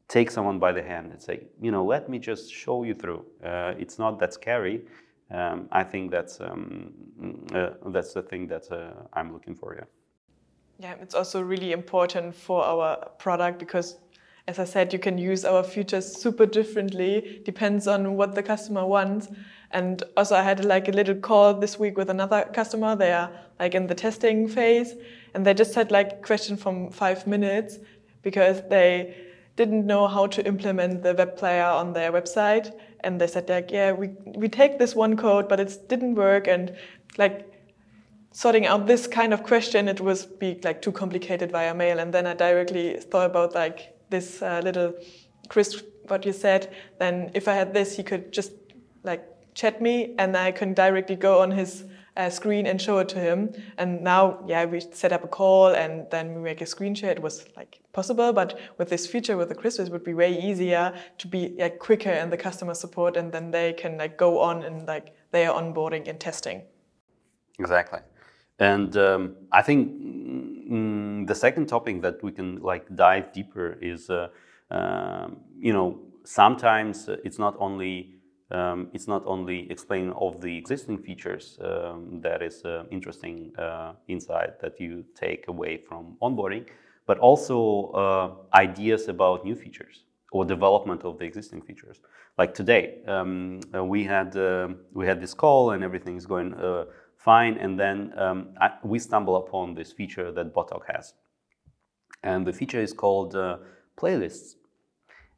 take 0.08 0.30
someone 0.30 0.60
by 0.60 0.72
the 0.72 0.84
hand 0.84 1.12
and 1.12 1.22
say, 1.22 1.48
you 1.60 1.72
know, 1.72 1.84
let 1.84 2.08
me 2.08 2.20
just 2.20 2.54
show 2.54 2.84
you 2.84 2.94
through. 2.94 3.26
Uh, 3.44 3.74
it's 3.78 3.98
not 3.98 4.20
that 4.20 4.34
scary 4.34 4.86
Um, 5.34 5.68
I 5.72 5.84
think 5.84 6.12
that's 6.12 6.40
um, 6.40 6.94
uh, 7.54 7.72
that's 7.88 8.13
the 8.13 8.22
thing 8.22 8.48
that 8.48 8.72
uh, 8.72 8.92
I'm 9.13 9.34
looking 9.34 9.56
for. 9.56 9.75
Yeah. 9.75 9.86
Yeah, 10.80 10.96
it's 11.02 11.16
also 11.16 11.42
really 11.42 11.72
important 11.72 12.36
for 12.36 12.63
our 12.63 13.10
product 13.18 13.58
because, 13.58 13.98
as 14.48 14.60
I 14.60 14.66
said, 14.66 14.92
you 14.94 15.00
can 15.00 15.18
use 15.18 15.46
our 15.46 15.63
features 15.63 16.06
super 16.06 16.46
differently. 16.46 17.42
Depends 17.46 17.88
on 17.88 18.16
what 18.16 18.36
the 18.36 18.44
customer 18.44 18.86
wants. 18.86 19.30
And 19.72 20.04
also, 20.18 20.36
I 20.36 20.44
had 20.44 20.66
like 20.66 20.88
a 20.88 20.92
little 20.92 21.16
call 21.16 21.54
this 21.56 21.80
week 21.80 21.98
with 21.98 22.10
another 22.10 22.48
customer. 22.54 22.96
They 22.96 23.12
are 23.12 23.32
like 23.60 23.74
in 23.74 23.88
the 23.88 23.96
testing 23.96 24.48
phase, 24.48 24.94
and 25.34 25.46
they 25.46 25.54
just 25.54 25.74
had 25.74 25.92
like 25.92 26.22
question 26.22 26.58
from 26.58 26.92
five 26.92 27.25
minutes 27.25 27.80
because 28.22 28.62
they 28.70 29.16
didn't 29.56 29.86
know 29.86 30.08
how 30.08 30.28
to 30.28 30.46
implement 30.46 31.04
the 31.04 31.13
web 31.13 31.38
player 31.38 31.66
on 31.66 31.94
their 31.94 32.12
website 32.12 32.74
and 33.03 33.19
they 33.19 33.27
said 33.27 33.50
like 33.50 33.72
yeah 33.72 33.91
we 33.91 34.10
we 34.25 34.48
take 34.48 34.79
this 34.79 34.95
one 34.95 35.15
code 35.17 35.48
but 35.48 35.60
it 35.60 35.77
didn't 35.88 36.15
work. 36.15 36.48
And 36.48 36.75
like 37.17 37.48
sorting 38.31 38.65
out 38.65 38.88
this 38.88 39.07
kind 39.07 39.33
of 39.33 39.43
question 39.43 39.88
it 39.88 40.01
was 40.01 40.25
be 40.25 40.60
like 40.63 40.81
too 40.81 40.91
complicated 40.91 41.51
via 41.51 41.74
mail. 41.74 42.00
And 42.00 42.13
then 42.13 42.25
i 42.27 42.33
directly 42.33 42.98
thought 43.00 43.27
about 43.27 43.55
like 43.55 43.95
this 44.10 44.41
uh, 44.41 44.62
little 44.63 44.93
Crisp 45.50 45.86
what 46.07 46.25
you 46.25 46.33
said. 46.33 46.74
Then 47.00 47.31
if 47.33 47.48
i 47.48 47.53
had 47.53 47.74
this 47.74 47.95
he 47.95 48.03
could 48.03 48.31
just 48.31 48.51
like 49.03 49.24
chat 49.53 49.81
me 49.81 50.15
and 50.17 50.36
i 50.36 50.51
can 50.51 50.74
directly 50.74 51.15
go 51.15 51.41
on 51.41 51.51
his 51.51 51.83
screen 52.29 52.67
and 52.67 52.82
show 52.82 53.00
it 53.00 53.10
to 53.10 53.20
him. 53.20 53.53
And 53.77 54.01
now, 54.01 54.43
yeah, 54.48 54.65
we 54.65 54.79
set 54.79 55.12
up 55.12 55.24
a 55.24 55.27
call 55.27 55.67
and 55.67 56.05
then 56.12 56.36
we 56.36 56.41
make 56.41 56.62
a 56.62 56.65
screen 56.65 56.93
share. 56.96 57.12
It 57.12 57.22
was 57.22 57.46
like 57.55 57.79
possible, 57.91 58.34
but 58.34 58.60
with 58.77 58.89
this 58.89 59.08
feature 59.08 59.38
with 59.38 59.50
the 59.50 59.55
Crystals, 59.55 59.88
it 59.89 59.91
would 59.91 60.03
be 60.03 60.13
way 60.13 60.39
easier 60.39 60.93
to 61.17 61.27
be 61.27 61.55
like 61.58 61.79
quicker 61.79 62.12
in 62.12 62.29
the 62.29 62.38
customer 62.38 62.74
support, 62.74 63.17
and 63.17 63.32
then 63.32 63.51
they 63.51 63.74
can 63.74 63.98
like 63.98 64.17
go 64.17 64.39
on 64.39 64.63
and 64.63 64.88
like 64.88 65.15
their 65.32 65.50
onboarding 65.51 66.08
and 66.08 66.20
testing. 66.20 66.63
Exactly. 67.60 68.00
And 68.60 68.96
um, 68.98 69.36
I 69.51 69.62
think 69.62 69.91
mm, 69.91 71.27
the 71.27 71.36
second 71.36 71.67
topic 71.67 72.01
that 72.01 72.24
we 72.24 72.32
can 72.32 72.62
like 72.62 72.96
dive 72.96 73.34
deeper 73.34 73.77
is, 73.82 74.10
uh, 74.10 74.27
um, 74.70 75.38
you 75.58 75.74
know, 75.74 76.00
sometimes 76.24 77.10
it's 77.24 77.39
not 77.39 77.55
only 77.60 78.15
um, 78.52 78.90
it's 78.94 79.08
not 79.08 79.24
only 79.26 79.70
explaining 79.72 80.12
of 80.14 80.42
the 80.42 80.58
existing 80.58 80.98
features 81.00 81.58
um, 81.62 82.20
that 82.22 82.42
is 82.42 82.64
uh, 82.66 82.84
interesting 82.92 83.52
uh, 83.58 83.94
insight 84.08 84.60
that 84.60 84.80
you 84.80 85.04
take 85.16 85.48
away 85.48 85.78
from 85.78 86.18
onboarding, 86.22 86.66
but 87.06 87.18
also 87.20 87.92
uh, 87.92 88.58
ideas 88.58 89.08
about 89.08 89.44
new 89.46 89.56
features 89.56 90.04
or 90.32 90.46
development 90.46 91.04
of 91.04 91.18
the 91.18 91.26
existing 91.26 91.62
features. 91.62 92.02
Like 92.38 92.54
today, 92.54 93.00
um, 93.08 93.60
uh, 93.76 93.84
we 93.84 94.04
had 94.04 94.36
uh, 94.36 94.70
we 94.94 95.06
had 95.06 95.22
this 95.22 95.34
call 95.34 95.72
and 95.72 95.84
everything 95.84 96.18
is 96.18 96.26
going 96.26 96.54
uh, 96.56 96.86
fine, 97.18 97.58
and 97.58 97.80
then 97.80 98.14
um, 98.18 98.50
I, 98.60 98.72
we 98.84 99.00
stumble 99.00 99.38
upon 99.38 99.76
this 99.76 99.92
feature 99.92 100.32
that 100.32 100.54
BotTalk 100.54 100.84
has, 100.94 101.14
and 102.24 102.46
the 102.46 102.54
feature 102.54 102.82
is 102.82 102.94
called 102.94 103.36
playlists. 103.98 104.56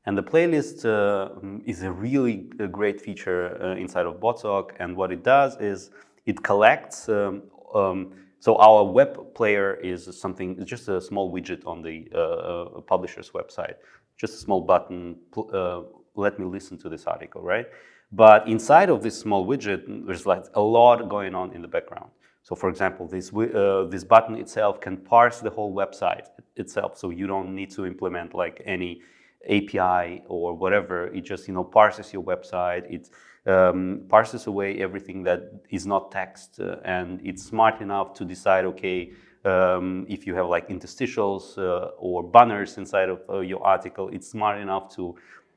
And 0.05 0.17
the 0.17 0.23
playlist 0.23 0.85
uh, 0.85 1.29
is 1.65 1.81
a 1.81 1.91
really 1.91 2.47
a 2.59 2.67
great 2.67 3.01
feature 3.01 3.61
uh, 3.61 3.75
inside 3.75 4.05
of 4.05 4.19
BotTalk. 4.19 4.71
And 4.79 4.95
what 4.95 5.11
it 5.11 5.23
does 5.23 5.57
is 5.59 5.89
it 6.25 6.43
collects. 6.43 7.09
Um, 7.09 7.43
um, 7.73 8.13
so 8.39 8.55
our 8.57 8.83
web 8.83 9.33
player 9.33 9.73
is 9.73 10.07
something, 10.19 10.57
it's 10.59 10.69
just 10.69 10.87
a 10.87 11.01
small 11.01 11.33
widget 11.33 11.65
on 11.65 11.81
the 11.81 12.07
uh, 12.13 12.19
uh 12.19 12.81
publisher's 12.81 13.31
website, 13.31 13.75
just 14.17 14.35
a 14.35 14.37
small 14.37 14.61
button. 14.61 15.15
Uh, 15.35 15.81
let 16.13 16.37
me 16.39 16.45
listen 16.45 16.77
to 16.77 16.89
this 16.89 17.07
article, 17.07 17.41
right? 17.41 17.67
But 18.11 18.47
inside 18.47 18.89
of 18.89 19.01
this 19.01 19.19
small 19.19 19.47
widget, 19.47 20.05
there's 20.05 20.27
like 20.27 20.45
a 20.53 20.61
lot 20.61 21.09
going 21.09 21.33
on 21.33 21.53
in 21.53 21.61
the 21.63 21.67
background. 21.67 22.11
So, 22.43 22.55
for 22.55 22.69
example, 22.69 23.07
this 23.07 23.33
uh, 23.33 23.87
this 23.89 24.03
button 24.03 24.35
itself 24.35 24.79
can 24.79 24.97
parse 24.97 25.39
the 25.39 25.49
whole 25.49 25.73
website 25.73 26.27
itself, 26.55 26.95
so 26.95 27.09
you 27.09 27.25
don't 27.25 27.55
need 27.55 27.71
to 27.71 27.87
implement 27.87 28.35
like 28.35 28.61
any 28.65 29.01
API 29.47 30.23
or 30.27 30.53
whatever. 30.53 31.07
It 31.07 31.21
just 31.21 31.47
you 31.47 31.53
know 31.53 31.63
parses 31.63 32.13
your 32.13 32.23
website. 32.23 32.83
It 32.89 33.09
um, 33.47 34.05
parses 34.09 34.47
away 34.47 34.81
everything 34.81 35.23
that 35.23 35.41
is 35.69 35.85
not 35.85 36.11
text, 36.11 36.59
uh, 36.59 36.77
and 36.83 37.21
it's 37.23 37.43
smart 37.43 37.81
enough 37.81 38.13
to 38.15 38.25
decide 38.25 38.65
okay. 38.65 39.11
Um, 39.43 40.07
if 40.09 40.25
you 40.25 40.33
have 40.33 40.47
like 40.47 40.69
interstitials 40.69 41.55
uh, 41.59 41.91
or 41.99 42.23
banners 42.23 42.79
inside 42.79 43.09
of 43.09 43.21
uh, 43.29 43.41
your 43.41 43.63
article, 43.63 44.09
it's 44.11 44.27
smart 44.27 44.59
enough 44.59 44.95
to 44.95 45.15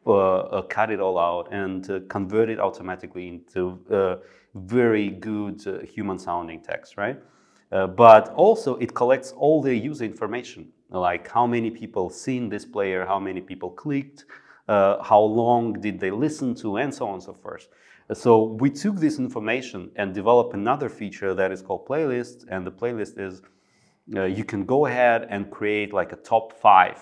uh, 0.08 0.10
uh, 0.12 0.62
cut 0.62 0.90
it 0.90 1.00
all 1.00 1.18
out 1.18 1.52
and 1.52 1.90
uh, 1.90 2.00
convert 2.08 2.48
it 2.48 2.58
automatically 2.58 3.28
into 3.28 3.78
very 4.54 5.10
good 5.10 5.60
human 5.86 6.18
sounding 6.18 6.62
text, 6.62 6.96
right? 6.96 7.20
but 7.70 8.30
also 8.30 8.76
it 8.76 8.94
collects 8.94 9.32
all 9.32 9.60
the 9.60 9.74
user 9.76 10.04
information 10.06 10.72
like 10.90 11.30
how 11.30 11.46
many 11.46 11.70
people 11.70 12.10
seen 12.10 12.48
this 12.48 12.64
player, 12.64 13.04
how 13.04 13.18
many 13.18 13.40
people 13.40 13.70
clicked, 13.70 14.24
uh, 14.68 15.02
how 15.02 15.20
long 15.20 15.80
did 15.80 16.00
they 16.00 16.10
listen 16.10 16.54
to, 16.56 16.78
and 16.78 16.94
so 16.94 17.06
on 17.06 17.14
and 17.14 17.22
so 17.22 17.34
forth. 17.34 17.68
So 18.12 18.44
we 18.44 18.70
took 18.70 18.96
this 18.96 19.18
information 19.18 19.90
and 19.96 20.14
developed 20.14 20.54
another 20.54 20.88
feature 20.88 21.34
that 21.34 21.52
is 21.52 21.60
called 21.60 21.86
playlist, 21.86 22.46
and 22.48 22.66
the 22.66 22.72
playlist 22.72 23.18
is 23.18 23.42
uh, 24.16 24.24
you 24.24 24.44
can 24.44 24.64
go 24.64 24.86
ahead 24.86 25.26
and 25.28 25.50
create 25.50 25.92
like 25.92 26.12
a 26.12 26.16
top 26.16 26.54
five 26.54 26.98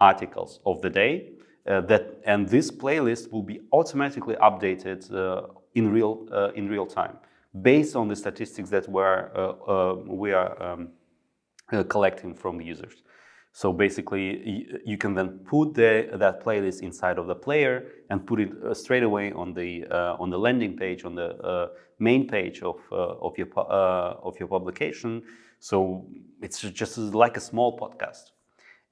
articles 0.00 0.60
of 0.66 0.82
the 0.82 0.90
day. 0.90 1.30
Uh, 1.66 1.80
that 1.80 2.20
and 2.24 2.48
this 2.48 2.70
playlist 2.70 3.30
will 3.30 3.42
be 3.42 3.60
automatically 3.72 4.34
updated 4.36 5.00
uh, 5.14 5.46
in 5.74 5.90
real 5.90 6.26
uh, 6.32 6.50
in 6.54 6.68
real 6.68 6.86
time 6.86 7.16
based 7.60 7.94
on 7.96 8.08
the 8.08 8.16
statistics 8.16 8.70
that 8.70 8.88
we're, 8.88 9.30
uh, 9.36 9.94
we 10.06 10.32
are 10.32 10.60
um, 10.62 10.88
collecting 11.88 12.34
from 12.34 12.56
the 12.56 12.64
users. 12.64 13.02
So 13.54 13.70
basically, 13.70 14.66
you 14.84 14.96
can 14.96 15.14
then 15.14 15.40
put 15.44 15.74
the, 15.74 16.08
that 16.14 16.42
playlist 16.42 16.80
inside 16.80 17.18
of 17.18 17.26
the 17.26 17.34
player 17.34 17.84
and 18.08 18.26
put 18.26 18.40
it 18.40 18.50
uh, 18.64 18.72
straight 18.72 19.02
away 19.02 19.30
on 19.32 19.52
the 19.52 19.84
uh, 19.90 20.16
on 20.18 20.30
the 20.30 20.38
landing 20.38 20.74
page, 20.74 21.04
on 21.04 21.14
the 21.14 21.36
uh, 21.36 21.68
main 21.98 22.26
page 22.26 22.62
of 22.62 22.80
uh, 22.90 22.96
of 23.20 23.36
your 23.36 23.48
uh, 23.58 24.14
of 24.22 24.38
your 24.40 24.48
publication. 24.48 25.22
So 25.58 26.06
it's 26.40 26.62
just 26.62 26.96
like 26.96 27.36
a 27.36 27.40
small 27.40 27.78
podcast, 27.78 28.32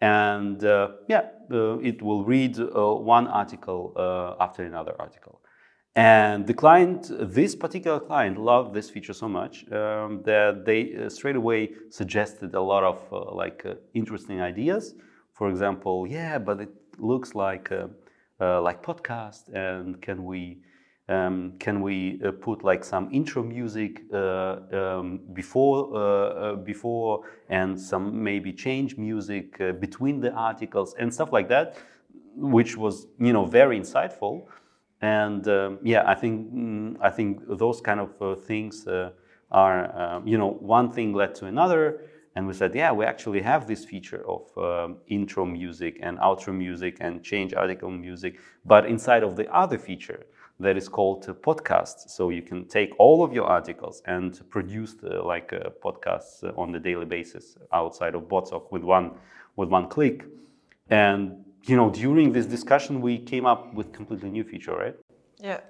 and 0.02 0.62
uh, 0.62 0.88
yeah, 1.08 1.30
it 1.82 2.02
will 2.02 2.24
read 2.24 2.58
one 2.58 3.28
article 3.28 3.94
after 4.38 4.62
another 4.62 4.94
article. 4.98 5.39
And 5.96 6.46
the 6.46 6.54
client, 6.54 7.10
this 7.10 7.56
particular 7.56 7.98
client, 7.98 8.38
loved 8.38 8.74
this 8.74 8.88
feature 8.88 9.12
so 9.12 9.28
much 9.28 9.70
um, 9.72 10.22
that 10.22 10.64
they 10.64 10.94
uh, 10.94 11.08
straight 11.08 11.34
away 11.34 11.72
suggested 11.88 12.54
a 12.54 12.60
lot 12.60 12.84
of 12.84 13.00
uh, 13.12 13.34
like 13.34 13.66
uh, 13.66 13.74
interesting 13.92 14.40
ideas. 14.40 14.94
For 15.32 15.50
example, 15.50 16.06
yeah, 16.06 16.38
but 16.38 16.60
it 16.60 16.70
looks 16.98 17.34
like 17.34 17.72
uh, 17.72 17.88
uh, 18.40 18.62
like 18.62 18.84
podcast, 18.84 19.52
and 19.52 20.00
can 20.00 20.24
we 20.24 20.58
um, 21.08 21.54
can 21.58 21.82
we 21.82 22.20
uh, 22.24 22.30
put 22.32 22.62
like 22.62 22.84
some 22.84 23.08
intro 23.12 23.42
music 23.42 24.02
um, 24.12 25.20
before 25.32 26.56
before 26.58 27.24
and 27.48 27.78
some 27.80 28.22
maybe 28.22 28.52
change 28.52 28.96
music 28.96 29.58
between 29.80 30.20
the 30.20 30.30
articles 30.32 30.94
and 31.00 31.12
stuff 31.12 31.32
like 31.32 31.48
that, 31.48 31.78
which 32.36 32.76
was 32.76 33.08
you 33.18 33.32
know 33.32 33.44
very 33.44 33.76
insightful. 33.76 34.46
And 35.00 35.46
um, 35.48 35.78
yeah, 35.82 36.02
I 36.06 36.14
think 36.14 36.52
mm, 36.52 36.96
I 37.00 37.10
think 37.10 37.40
those 37.48 37.80
kind 37.80 38.00
of 38.00 38.10
uh, 38.20 38.34
things 38.34 38.86
uh, 38.86 39.10
are 39.50 39.96
um, 39.98 40.26
you 40.26 40.36
know 40.36 40.58
one 40.60 40.92
thing 40.92 41.14
led 41.14 41.34
to 41.36 41.46
another, 41.46 42.02
and 42.34 42.46
we 42.46 42.52
said 42.52 42.74
yeah 42.74 42.92
we 42.92 43.04
actually 43.06 43.40
have 43.40 43.66
this 43.66 43.84
feature 43.84 44.22
of 44.28 44.42
um, 44.58 44.98
intro 45.08 45.46
music 45.46 45.98
and 46.02 46.18
outro 46.18 46.54
music 46.54 46.98
and 47.00 47.22
change 47.22 47.54
article 47.54 47.90
music, 47.90 48.38
but 48.66 48.84
inside 48.84 49.22
of 49.22 49.36
the 49.36 49.50
other 49.54 49.78
feature 49.78 50.26
that 50.60 50.76
is 50.76 50.88
called 50.88 51.26
podcast. 51.42 52.10
So 52.10 52.28
you 52.28 52.42
can 52.42 52.66
take 52.66 52.92
all 52.98 53.24
of 53.24 53.32
your 53.32 53.46
articles 53.46 54.02
and 54.04 54.38
produce 54.50 54.92
the, 54.92 55.22
like 55.22 55.52
uh, 55.54 55.70
podcasts 55.82 56.44
on 56.58 56.70
the 56.72 56.78
daily 56.78 57.06
basis 57.06 57.56
outside 57.72 58.14
of 58.14 58.24
BotTalk 58.24 58.70
with 58.70 58.82
one 58.82 59.12
with 59.56 59.70
one 59.70 59.88
click, 59.88 60.24
and 60.90 61.44
you 61.64 61.76
know, 61.76 61.90
during 61.90 62.32
this 62.32 62.46
discussion, 62.46 63.00
we 63.00 63.18
came 63.18 63.46
up 63.46 63.72
with 63.74 63.92
completely 63.92 64.30
new 64.30 64.44
feature, 64.44 64.74
right? 64.74 64.96
Yeah, 65.38 65.60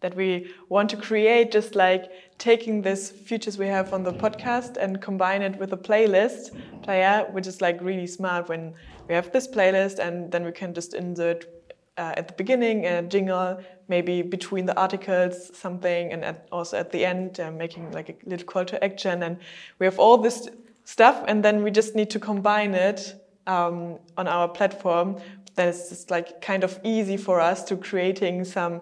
that 0.00 0.14
we 0.14 0.52
want 0.68 0.90
to 0.90 0.96
create, 0.96 1.52
just 1.52 1.74
like 1.74 2.10
taking 2.38 2.82
these 2.82 3.10
features 3.10 3.58
we 3.58 3.66
have 3.66 3.92
on 3.92 4.02
the 4.02 4.12
podcast 4.12 4.76
and 4.76 5.00
combine 5.00 5.42
it 5.42 5.56
with 5.58 5.72
a 5.72 5.76
playlist 5.76 6.50
player, 6.82 7.26
which 7.32 7.46
is 7.46 7.60
like 7.60 7.80
really 7.80 8.06
smart 8.06 8.48
when 8.48 8.74
we 9.08 9.14
have 9.14 9.32
this 9.32 9.46
playlist 9.46 9.98
and 9.98 10.30
then 10.32 10.44
we 10.44 10.52
can 10.52 10.72
just 10.72 10.94
insert 10.94 11.46
uh, 11.98 12.14
at 12.16 12.28
the 12.28 12.34
beginning 12.34 12.86
a 12.86 13.02
jingle, 13.02 13.60
maybe 13.88 14.22
between 14.22 14.64
the 14.64 14.76
articles 14.80 15.50
something, 15.56 16.12
and 16.12 16.24
at, 16.24 16.48
also 16.50 16.78
at 16.78 16.90
the 16.92 17.04
end 17.04 17.38
uh, 17.40 17.50
making 17.50 17.90
like 17.92 18.08
a 18.08 18.14
little 18.28 18.46
call 18.46 18.64
to 18.64 18.82
action. 18.82 19.22
And 19.22 19.36
we 19.78 19.86
have 19.86 19.98
all 19.98 20.16
this 20.16 20.48
stuff, 20.84 21.22
and 21.28 21.44
then 21.44 21.62
we 21.62 21.70
just 21.70 21.94
need 21.94 22.08
to 22.10 22.18
combine 22.18 22.74
it 22.74 23.14
um, 23.46 23.98
on 24.16 24.28
our 24.28 24.48
platform 24.48 25.16
that 25.60 25.68
is 25.68 25.90
just 25.90 26.10
like 26.10 26.40
kind 26.40 26.64
of 26.64 26.80
easy 26.82 27.18
for 27.18 27.38
us 27.38 27.62
to 27.64 27.76
creating 27.76 28.44
some 28.44 28.80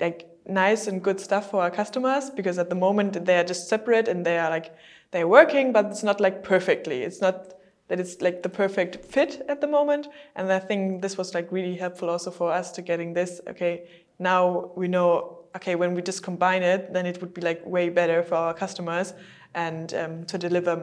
like 0.00 0.26
nice 0.46 0.86
and 0.86 1.02
good 1.02 1.20
stuff 1.20 1.50
for 1.50 1.60
our 1.60 1.70
customers 1.70 2.30
because 2.30 2.56
at 2.58 2.70
the 2.70 2.74
moment 2.74 3.26
they 3.26 3.36
are 3.38 3.44
just 3.44 3.68
separate 3.68 4.08
and 4.08 4.24
they 4.24 4.38
are 4.38 4.48
like 4.48 4.74
they're 5.10 5.28
working, 5.28 5.70
but 5.70 5.84
it's 5.86 6.02
not 6.02 6.18
like 6.18 6.42
perfectly. 6.42 7.02
It's 7.02 7.20
not 7.20 7.54
that 7.88 8.00
it's 8.00 8.22
like 8.22 8.42
the 8.42 8.48
perfect 8.48 9.04
fit 9.04 9.44
at 9.48 9.60
the 9.60 9.66
moment. 9.66 10.08
And 10.34 10.50
I 10.50 10.58
think 10.58 11.02
this 11.02 11.18
was 11.18 11.34
like 11.34 11.52
really 11.52 11.76
helpful 11.76 12.08
also 12.08 12.30
for 12.30 12.50
us 12.50 12.72
to 12.72 12.82
getting 12.82 13.12
this. 13.12 13.40
Okay, 13.46 13.88
now 14.18 14.72
we 14.76 14.88
know. 14.88 15.34
Okay, 15.56 15.74
when 15.76 15.94
we 15.94 16.02
just 16.02 16.22
combine 16.22 16.62
it, 16.62 16.92
then 16.92 17.04
it 17.06 17.20
would 17.20 17.34
be 17.34 17.40
like 17.40 17.60
way 17.66 17.88
better 17.88 18.22
for 18.22 18.36
our 18.36 18.54
customers 18.54 19.14
and 19.54 19.92
um, 19.94 20.24
to 20.24 20.38
deliver 20.38 20.74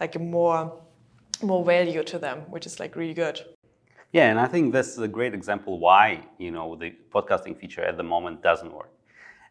like 0.00 0.14
a 0.14 0.18
more 0.18 0.72
more 1.42 1.64
value 1.64 2.04
to 2.04 2.18
them, 2.18 2.38
which 2.50 2.66
is 2.66 2.80
like 2.80 2.96
really 2.96 3.14
good. 3.14 3.42
Yeah, 4.12 4.28
and 4.30 4.38
I 4.38 4.46
think 4.46 4.72
this 4.72 4.88
is 4.88 4.98
a 4.98 5.08
great 5.08 5.32
example 5.34 5.78
why 5.78 6.26
you 6.38 6.50
know 6.50 6.76
the 6.76 6.94
podcasting 7.10 7.56
feature 7.58 7.82
at 7.82 7.96
the 7.96 8.02
moment 8.02 8.42
doesn't 8.42 8.72
work. 8.72 8.92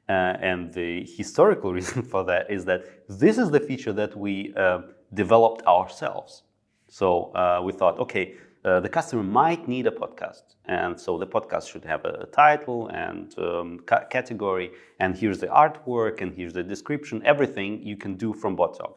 Uh, 0.09 0.35
and 0.51 0.73
the 0.73 1.05
historical 1.05 1.73
reason 1.79 2.03
for 2.03 2.23
that 2.25 2.49
is 2.51 2.65
that 2.65 2.81
this 3.07 3.37
is 3.37 3.49
the 3.49 3.59
feature 3.59 3.93
that 3.93 4.15
we 4.17 4.53
uh, 4.55 4.81
developed 5.13 5.65
ourselves. 5.65 6.43
So 6.89 7.31
uh, 7.33 7.61
we 7.63 7.71
thought, 7.71 7.97
okay, 7.99 8.35
uh, 8.65 8.79
the 8.81 8.89
customer 8.89 9.23
might 9.23 9.67
need 9.67 9.87
a 9.87 9.91
podcast, 9.91 10.43
and 10.65 10.99
so 10.99 11.17
the 11.17 11.25
podcast 11.25 11.71
should 11.71 11.85
have 11.85 12.05
a 12.05 12.27
title 12.27 12.87
and 12.89 13.33
um, 13.39 13.79
ca- 13.87 14.05
category, 14.05 14.71
and 14.99 15.17
here's 15.17 15.39
the 15.39 15.47
artwork, 15.47 16.21
and 16.21 16.33
here's 16.35 16.53
the 16.53 16.63
description, 16.63 17.21
everything 17.25 17.81
you 17.81 17.97
can 17.97 18.15
do 18.15 18.33
from 18.33 18.55
BotTalk. 18.55 18.93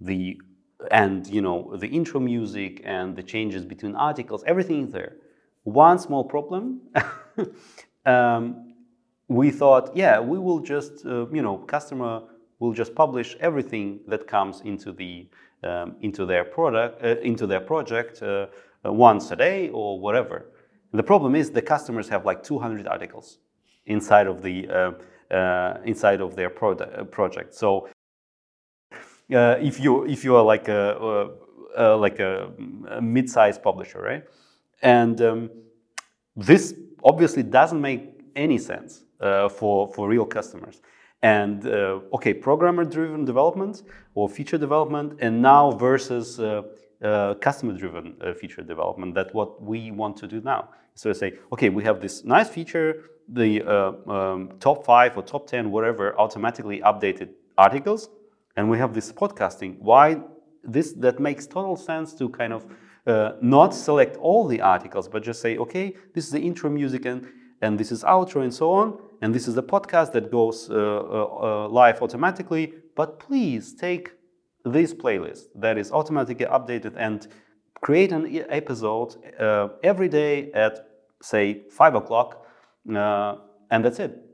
The 0.00 0.38
and 0.90 1.26
you 1.26 1.40
know 1.40 1.76
the 1.76 1.88
intro 1.88 2.20
music 2.20 2.80
and 2.84 3.16
the 3.16 3.22
changes 3.22 3.64
between 3.64 3.94
articles, 3.94 4.44
everything 4.46 4.86
is 4.86 4.92
there. 4.92 5.16
One 5.64 5.98
small 5.98 6.24
problem. 6.24 6.80
um, 8.06 8.74
we 9.28 9.50
thought, 9.50 9.94
yeah, 9.94 10.18
we 10.18 10.38
will 10.38 10.60
just, 10.60 11.04
uh, 11.04 11.28
you 11.28 11.42
know, 11.42 11.58
customer 11.58 12.22
will 12.58 12.72
just 12.72 12.94
publish 12.94 13.36
everything 13.40 14.00
that 14.08 14.26
comes 14.26 14.62
into 14.62 14.92
the 14.92 15.28
um, 15.64 15.96
into 16.00 16.24
their 16.24 16.44
product 16.44 17.04
uh, 17.04 17.20
into 17.20 17.46
their 17.46 17.60
project 17.60 18.22
uh, 18.22 18.46
uh 18.86 18.92
once 18.92 19.30
a 19.30 19.36
day 19.36 19.68
or 19.70 20.00
whatever. 20.00 20.46
The 20.92 21.02
problem 21.02 21.34
is 21.34 21.50
the 21.50 21.62
customers 21.62 22.08
have 22.08 22.24
like 22.24 22.42
200 22.42 22.86
articles 22.86 23.38
inside 23.86 24.26
of 24.26 24.40
the 24.42 24.68
uh, 24.68 25.34
uh, 25.34 25.78
inside 25.84 26.20
of 26.20 26.34
their 26.36 26.48
product, 26.48 27.10
project. 27.10 27.54
So 27.54 27.88
if 29.28 29.80
you 29.80 30.04
if 30.06 30.24
you 30.24 30.36
are 30.36 30.44
like 30.44 30.68
a 30.68 31.30
like 31.76 32.18
a, 32.18 32.50
a 32.90 33.00
mid-sized 33.00 33.62
publisher, 33.62 34.00
right? 34.00 34.24
And 34.82 35.20
um, 35.20 35.50
this 36.36 36.74
obviously 37.02 37.42
doesn't 37.42 37.80
make 37.80 38.18
any 38.36 38.58
sense 38.58 39.04
uh, 39.20 39.48
for, 39.48 39.88
for 39.92 40.08
real 40.08 40.24
customers. 40.24 40.80
And 41.22 41.66
uh, 41.66 42.00
okay, 42.14 42.32
programmer 42.32 42.84
driven 42.84 43.24
development 43.24 43.82
or 44.14 44.28
feature 44.28 44.58
development, 44.58 45.18
and 45.20 45.42
now 45.42 45.72
versus 45.72 46.38
uh, 46.38 46.62
uh 47.02 47.34
customer 47.34 47.74
driven 47.76 48.16
uh, 48.20 48.34
feature 48.34 48.62
development. 48.62 49.14
That's 49.14 49.34
what 49.34 49.60
we 49.60 49.90
want 49.90 50.16
to 50.18 50.26
do 50.28 50.40
now. 50.40 50.70
So 50.94 51.10
I 51.10 51.12
say, 51.12 51.32
okay, 51.52 51.70
we 51.70 51.82
have 51.84 52.00
this 52.00 52.24
nice 52.24 52.48
feature, 52.48 53.04
the 53.28 53.62
uh, 53.62 54.10
um, 54.10 54.52
top 54.60 54.84
five 54.84 55.16
or 55.16 55.22
top 55.22 55.46
10, 55.46 55.70
whatever, 55.70 56.18
automatically 56.18 56.80
updated 56.80 57.30
articles, 57.56 58.10
and 58.58 58.68
we 58.68 58.76
have 58.76 58.92
this 58.92 59.12
podcasting. 59.12 59.78
Why 59.78 60.20
this? 60.64 60.92
That 61.04 61.20
makes 61.20 61.46
total 61.46 61.76
sense 61.76 62.12
to 62.14 62.28
kind 62.28 62.52
of 62.52 62.66
uh, 63.06 63.32
not 63.40 63.72
select 63.72 64.16
all 64.16 64.48
the 64.48 64.60
articles, 64.60 65.08
but 65.08 65.22
just 65.22 65.40
say, 65.40 65.56
okay, 65.56 65.94
this 66.14 66.24
is 66.26 66.32
the 66.32 66.40
intro 66.40 66.68
music 66.68 67.06
and, 67.06 67.28
and 67.62 67.78
this 67.78 67.92
is 67.92 68.02
outro 68.02 68.42
and 68.42 68.52
so 68.52 68.72
on, 68.72 68.98
and 69.22 69.32
this 69.32 69.46
is 69.46 69.54
the 69.54 69.62
podcast 69.62 70.10
that 70.12 70.32
goes 70.32 70.68
uh, 70.70 70.74
uh, 70.74 70.76
uh, 70.76 71.68
live 71.68 72.02
automatically. 72.02 72.74
But 72.96 73.20
please 73.20 73.74
take 73.74 74.10
this 74.64 74.92
playlist 74.92 75.44
that 75.54 75.78
is 75.78 75.92
automatically 75.92 76.46
updated 76.46 76.94
and 76.96 77.28
create 77.80 78.10
an 78.10 78.44
episode 78.50 79.14
uh, 79.40 79.68
every 79.84 80.08
day 80.08 80.50
at 80.52 80.80
say 81.22 81.62
five 81.70 81.94
o'clock, 81.94 82.44
uh, 82.92 83.36
and 83.70 83.84
that's 83.84 84.00
it. 84.00 84.27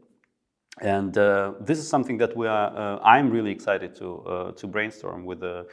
And 0.80 1.14
this 1.14 1.78
is 1.78 1.88
something 1.88 2.18
that 2.18 2.36
we 2.36 2.46
are. 2.46 3.00
I'm 3.02 3.30
really 3.30 3.52
excited 3.52 3.94
to 3.96 4.52
to 4.56 4.66
brainstorm 4.66 5.24
with 5.24 5.40
the 5.40 5.66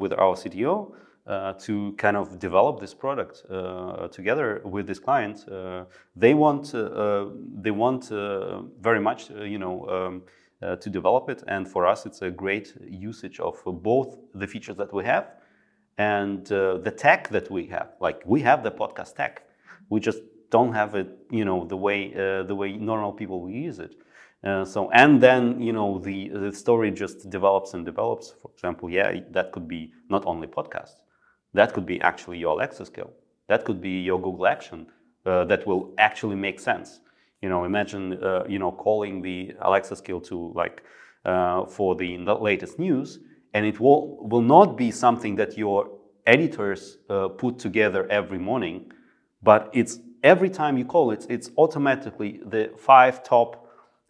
with 0.00 0.12
our 0.12 0.34
CTO. 0.34 0.92
Uh, 1.26 1.52
to 1.54 1.92
kind 1.94 2.16
of 2.16 2.38
develop 2.38 2.78
this 2.78 2.94
product 2.94 3.42
uh, 3.50 4.06
together 4.12 4.60
with 4.64 4.86
this 4.86 5.00
client. 5.00 5.44
Uh, 5.48 5.82
they 6.14 6.34
want 6.34 6.72
uh, 6.72 7.26
they 7.52 7.72
want 7.72 8.12
uh, 8.12 8.62
very 8.80 9.00
much 9.00 9.30
you 9.30 9.58
know 9.58 9.88
um, 9.88 10.22
to 10.78 10.88
develop 10.88 11.28
it, 11.28 11.42
and 11.48 11.66
for 11.66 11.84
us 11.84 12.06
it's 12.06 12.22
a 12.22 12.30
great 12.30 12.74
usage 12.80 13.40
of 13.40 13.60
both 13.82 14.16
the 14.36 14.46
features 14.46 14.76
that 14.76 14.94
we 14.94 15.04
have 15.04 15.32
and 15.98 16.46
the 16.46 16.94
tech 16.96 17.28
that 17.30 17.50
we 17.50 17.66
have. 17.66 17.96
Like 18.00 18.22
we 18.24 18.40
have 18.42 18.62
the 18.62 18.70
podcast 18.70 19.16
tech, 19.16 19.42
we 19.90 19.98
just 19.98 20.20
don't 20.50 20.74
have 20.74 20.94
it 20.94 21.08
you 21.28 21.44
know 21.44 21.64
the 21.64 21.76
way 21.76 22.12
the 22.46 22.54
way 22.54 22.76
normal 22.76 23.12
people 23.12 23.50
use 23.50 23.80
it. 23.80 23.96
Uh, 24.46 24.64
so 24.64 24.88
and 24.92 25.20
then 25.20 25.60
you 25.60 25.72
know 25.72 25.98
the 25.98 26.28
the 26.28 26.52
story 26.52 26.92
just 26.92 27.28
develops 27.30 27.74
and 27.74 27.84
develops. 27.84 28.34
For 28.40 28.50
example, 28.52 28.88
yeah, 28.88 29.12
that 29.32 29.50
could 29.50 29.66
be 29.66 29.92
not 30.08 30.24
only 30.24 30.46
podcast, 30.46 31.00
that 31.52 31.72
could 31.72 31.84
be 31.84 32.00
actually 32.00 32.38
your 32.38 32.52
Alexa 32.52 32.86
skill. 32.86 33.12
That 33.48 33.64
could 33.64 33.80
be 33.80 34.00
your 34.02 34.20
Google 34.20 34.46
action 34.46 34.86
uh, 35.24 35.44
that 35.46 35.66
will 35.66 35.92
actually 35.98 36.36
make 36.36 36.60
sense. 36.60 37.00
You 37.42 37.48
know, 37.48 37.64
imagine 37.64 38.22
uh, 38.22 38.44
you 38.48 38.60
know 38.60 38.70
calling 38.70 39.20
the 39.20 39.56
Alexa 39.62 39.96
skill 39.96 40.20
to 40.22 40.52
like 40.54 40.84
uh, 41.24 41.66
for 41.66 41.96
the 41.96 42.16
latest 42.18 42.78
news, 42.78 43.18
and 43.52 43.66
it 43.66 43.80
will 43.80 44.16
will 44.28 44.42
not 44.56 44.76
be 44.76 44.92
something 44.92 45.34
that 45.36 45.58
your 45.58 45.90
editors 46.24 46.98
uh, 47.10 47.28
put 47.28 47.58
together 47.58 48.06
every 48.10 48.38
morning, 48.38 48.92
but 49.42 49.70
it's 49.72 49.98
every 50.22 50.50
time 50.50 50.78
you 50.78 50.84
call 50.84 51.10
it, 51.10 51.26
it's 51.28 51.50
automatically 51.58 52.40
the 52.46 52.70
five 52.78 53.24
top 53.24 53.65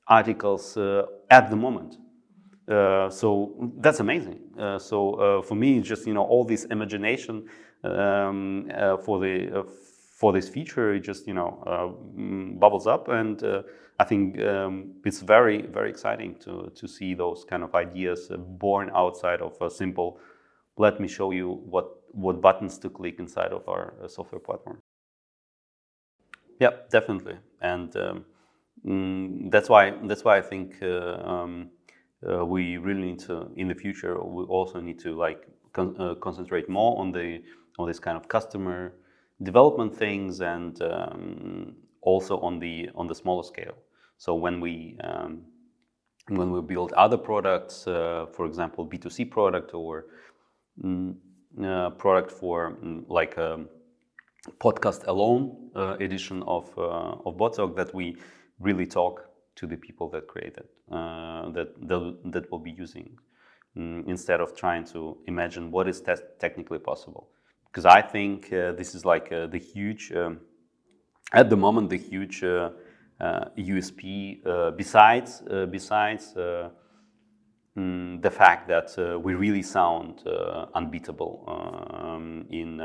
articles 0.09 0.77
uh, 0.77 1.07
at 1.31 1.51
the 1.51 1.57
moment. 1.57 1.97
Uh, 2.69 3.09
so 3.11 3.73
that's 3.79 4.01
amazing. 4.01 4.41
Uh, 4.59 4.79
so 4.79 5.43
for 5.47 5.55
me, 5.55 5.81
just 5.81 6.07
you 6.07 6.15
know 6.15 6.25
all 6.25 6.45
this 6.45 6.65
imagination 6.65 7.49
um, 7.85 8.69
for 9.05 9.21
the 9.21 9.65
for 10.19 10.33
this 10.33 10.49
feature, 10.49 10.95
it 10.95 11.01
just 11.01 11.27
you 11.27 11.35
know 11.35 11.63
mm, 12.17 12.59
bubbles 12.59 12.87
up, 12.87 13.09
and 13.09 13.43
I 14.01 14.05
think 14.05 14.41
um, 14.43 14.95
it's 15.05 15.21
very 15.21 15.63
very 15.63 15.91
exciting 15.91 16.37
to 16.41 16.73
to 16.75 16.89
see 16.89 17.15
those 17.15 17.45
kind 17.45 17.63
of 17.63 17.75
ideas 17.75 18.31
born 18.37 18.91
outside 18.95 19.41
of 19.41 19.57
a 19.61 19.71
simple. 19.71 20.19
Let 20.77 21.01
me 21.01 21.09
show 21.09 21.31
you 21.31 21.63
what 21.71 21.87
what 22.11 22.41
buttons 22.41 22.79
to 22.79 22.91
click 22.91 23.21
inside 23.21 23.53
of 23.53 23.69
our 23.69 23.95
software 24.09 24.41
platform. 24.41 24.83
Yeah, 26.59 26.71
definitely, 26.91 27.37
and 27.61 27.95
um, 27.97 28.25
mm, 28.85 29.51
that's 29.51 29.69
why 29.69 29.95
that's 30.05 30.25
why 30.25 30.39
I 30.39 30.43
think. 30.43 30.83
Um, 30.83 31.71
uh, 32.29 32.45
we 32.45 32.77
really 32.77 33.03
need 33.03 33.19
to 33.19 33.51
in 33.57 33.69
the 33.69 33.75
future 33.75 34.23
we 34.23 34.45
also 34.45 34.81
need 34.81 34.99
to 34.99 35.15
like 35.15 35.47
con 35.73 35.95
uh, 35.99 36.15
concentrate 36.15 36.69
more 36.69 36.99
on 36.99 37.13
the 37.13 37.43
on 37.79 37.87
this 37.87 37.99
kind 37.99 38.17
of 38.17 38.27
customer 38.29 38.95
development 39.43 39.95
things 39.95 40.41
and 40.41 40.81
um, 40.83 41.75
also 42.01 42.39
on 42.41 42.59
the 42.59 42.89
on 42.95 43.07
the 43.07 43.15
smaller 43.15 43.43
scale 43.43 43.77
so 44.17 44.35
when 44.35 44.61
we 44.61 44.97
um, 45.05 45.43
when 46.29 46.51
we 46.51 46.61
build 46.61 46.93
other 46.95 47.19
products 47.19 47.87
uh, 47.87 48.27
for 48.33 48.47
example 48.47 48.89
b2c 48.89 49.31
product 49.31 49.75
or 49.75 50.07
mm, 50.83 51.15
uh, 51.63 51.91
product 51.91 52.33
for 52.33 52.79
mm, 52.83 53.05
like 53.09 53.37
a 53.37 53.61
podcast 54.59 55.07
alone 55.07 55.71
uh, 55.77 55.97
edition 56.01 56.43
of 56.45 56.73
uh, 56.79 57.27
of 57.27 57.37
BotTalk 57.37 57.77
that 57.77 57.95
we 57.95 58.17
really 58.59 58.87
talk 58.87 59.29
to 59.57 59.67
the 59.67 59.77
people 59.77 60.09
that 60.11 60.27
created 60.27 60.69
uh, 60.91 61.51
that 61.51 61.69
that 62.25 62.51
will 62.51 62.59
be 62.59 62.71
using 62.71 63.19
um, 63.77 64.05
instead 64.07 64.41
of 64.41 64.55
trying 64.57 64.85
to 64.85 65.19
imagine 65.27 65.71
what 65.71 65.89
is 65.89 66.01
te- 66.01 66.15
technically 66.39 66.79
possible. 66.79 67.29
Because 67.67 67.85
I 67.85 68.01
think 68.03 68.53
uh, 68.53 68.73
this 68.73 68.95
is 68.95 69.05
like 69.05 69.31
uh, 69.33 69.47
the 69.47 69.59
huge 69.59 70.13
um, 70.13 70.41
at 71.33 71.51
the 71.51 71.57
moment 71.57 71.91
the 71.91 71.99
huge 71.99 72.43
USP 72.43 74.41
uh, 74.45 74.49
uh, 74.49 74.71
besides 74.71 75.43
uh, 75.51 75.67
besides 75.67 76.35
mm, 77.77 78.23
the 78.23 78.31
fact 78.31 78.69
that 78.69 79.21
we 79.23 79.35
really 79.35 79.63
sound 79.63 80.23
unbeatable 80.75 81.45
um, 81.49 82.47
in 82.51 82.81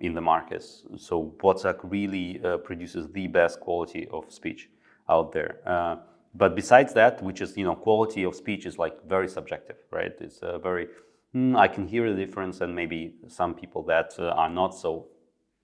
in 0.00 0.14
the 0.14 0.20
markets. 0.20 0.84
So 0.96 1.34
BotTalk 1.38 1.80
really 1.82 2.40
uh, 2.42 2.58
produces 2.58 3.10
the 3.12 3.26
best 3.26 3.60
quality 3.60 4.08
of 4.12 4.32
speech 4.32 4.70
out 5.08 5.32
there. 5.32 5.58
Uh, 5.66 5.96
but 6.34 6.54
besides 6.54 6.94
that, 6.94 7.22
which 7.22 7.40
is 7.40 7.56
you 7.56 7.64
know 7.64 7.74
quality 7.74 8.22
of 8.22 8.34
speech 8.34 8.66
is 8.66 8.78
like 8.78 9.04
very 9.06 9.28
subjective, 9.28 9.76
right? 9.90 10.12
It's 10.20 10.38
uh, 10.38 10.58
very 10.58 10.88
mm, 11.34 11.56
I 11.58 11.68
can 11.68 11.86
hear 11.86 12.08
the 12.10 12.24
difference, 12.24 12.60
and 12.60 12.74
maybe 12.74 13.14
some 13.28 13.54
people 13.54 13.82
that 13.84 14.14
uh, 14.18 14.28
are 14.28 14.50
not 14.50 14.74
so 14.74 15.08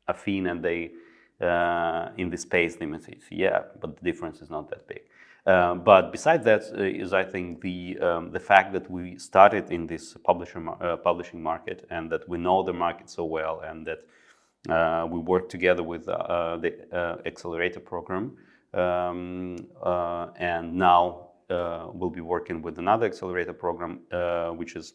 affine 0.09 0.51
and 0.51 0.63
they 0.63 0.91
uh, 1.41 2.09
in 2.17 2.31
the 2.31 2.37
space 2.37 2.77
they 2.77 2.87
yeah, 3.31 3.61
but 3.81 3.97
the 3.97 4.03
difference 4.03 4.41
is 4.41 4.51
not 4.51 4.69
that 4.71 4.87
big. 4.89 5.03
Uh, 5.47 5.77
but 5.77 6.11
besides 6.11 6.45
that, 6.45 6.63
uh, 6.77 6.83
is 6.83 7.13
I 7.13 7.23
think 7.23 7.61
the 7.61 7.99
um, 8.01 8.33
the 8.33 8.41
fact 8.41 8.73
that 8.73 8.91
we 8.91 9.17
started 9.17 9.71
in 9.71 9.87
this 9.87 10.17
publisher 10.25 10.61
uh, 10.69 10.97
publishing 10.97 11.41
market 11.41 11.87
and 11.89 12.11
that 12.11 12.29
we 12.29 12.37
know 12.37 12.65
the 12.65 12.73
market 12.73 13.09
so 13.09 13.25
well 13.25 13.61
and 13.61 13.87
that 13.87 14.01
uh, 14.69 15.07
we 15.07 15.21
work 15.21 15.49
together 15.49 15.85
with 15.85 16.09
uh, 16.09 16.57
the 16.57 17.21
accelerator 17.25 17.79
program 17.79 18.37
um, 18.75 19.57
and 20.37 20.75
now 20.75 21.29
we'll 21.95 22.11
be 22.11 22.21
working 22.21 22.61
with 22.61 22.79
another 22.79 23.07
accelerator 23.07 23.53
program 23.53 24.01
which 24.59 24.75
is 24.75 24.95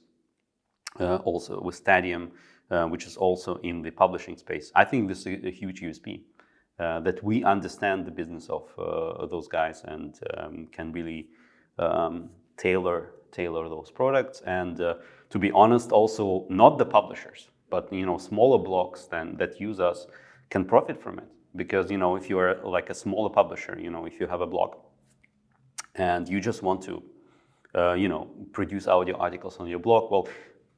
also 0.99 1.61
with 1.61 1.75
Stadium, 1.75 2.29
which 2.89 3.05
is 3.05 3.15
also 3.15 3.55
in 3.63 3.81
the 3.81 3.91
publishing 3.91 4.35
space. 4.35 4.69
I 4.75 4.83
think 4.83 5.07
this 5.07 5.25
is 5.25 5.45
a 5.45 5.51
huge 5.51 5.79
USP. 5.79 6.23
Uh, 6.81 6.99
that 6.99 7.23
we 7.23 7.43
understand 7.43 8.07
the 8.07 8.11
business 8.11 8.49
of 8.49 8.63
uh, 8.79 9.27
those 9.27 9.47
guys 9.47 9.83
and 9.85 10.19
um, 10.37 10.67
can 10.71 10.91
really 10.91 11.27
um, 11.77 12.27
tailor 12.57 13.11
tailor 13.31 13.69
those 13.69 13.91
products. 13.91 14.41
And 14.47 14.81
uh, 14.81 14.95
to 15.29 15.37
be 15.37 15.51
honest, 15.51 15.91
also 15.91 16.47
not 16.49 16.79
the 16.79 16.85
publishers, 16.85 17.49
but 17.69 17.93
you 17.93 18.07
know 18.07 18.17
smaller 18.17 18.57
blogs 18.57 19.07
than 19.07 19.37
that 19.37 19.61
use 19.61 19.79
us 19.79 20.07
can 20.49 20.65
profit 20.65 20.99
from 20.99 21.19
it 21.19 21.27
because 21.55 21.91
you 21.91 21.99
know 21.99 22.15
if 22.15 22.31
you 22.31 22.39
are 22.39 22.59
like 22.63 22.89
a 22.89 22.95
smaller 22.95 23.29
publisher, 23.29 23.77
you 23.79 23.91
know 23.91 24.07
if 24.07 24.19
you 24.19 24.25
have 24.25 24.41
a 24.41 24.47
blog 24.47 24.75
and 25.95 26.27
you 26.27 26.39
just 26.41 26.63
want 26.63 26.81
to 26.81 27.03
uh, 27.75 27.93
you 27.93 28.07
know 28.07 28.27
produce 28.53 28.87
audio 28.87 29.15
articles 29.17 29.57
on 29.59 29.67
your 29.67 29.79
blog, 29.79 30.09
well 30.09 30.27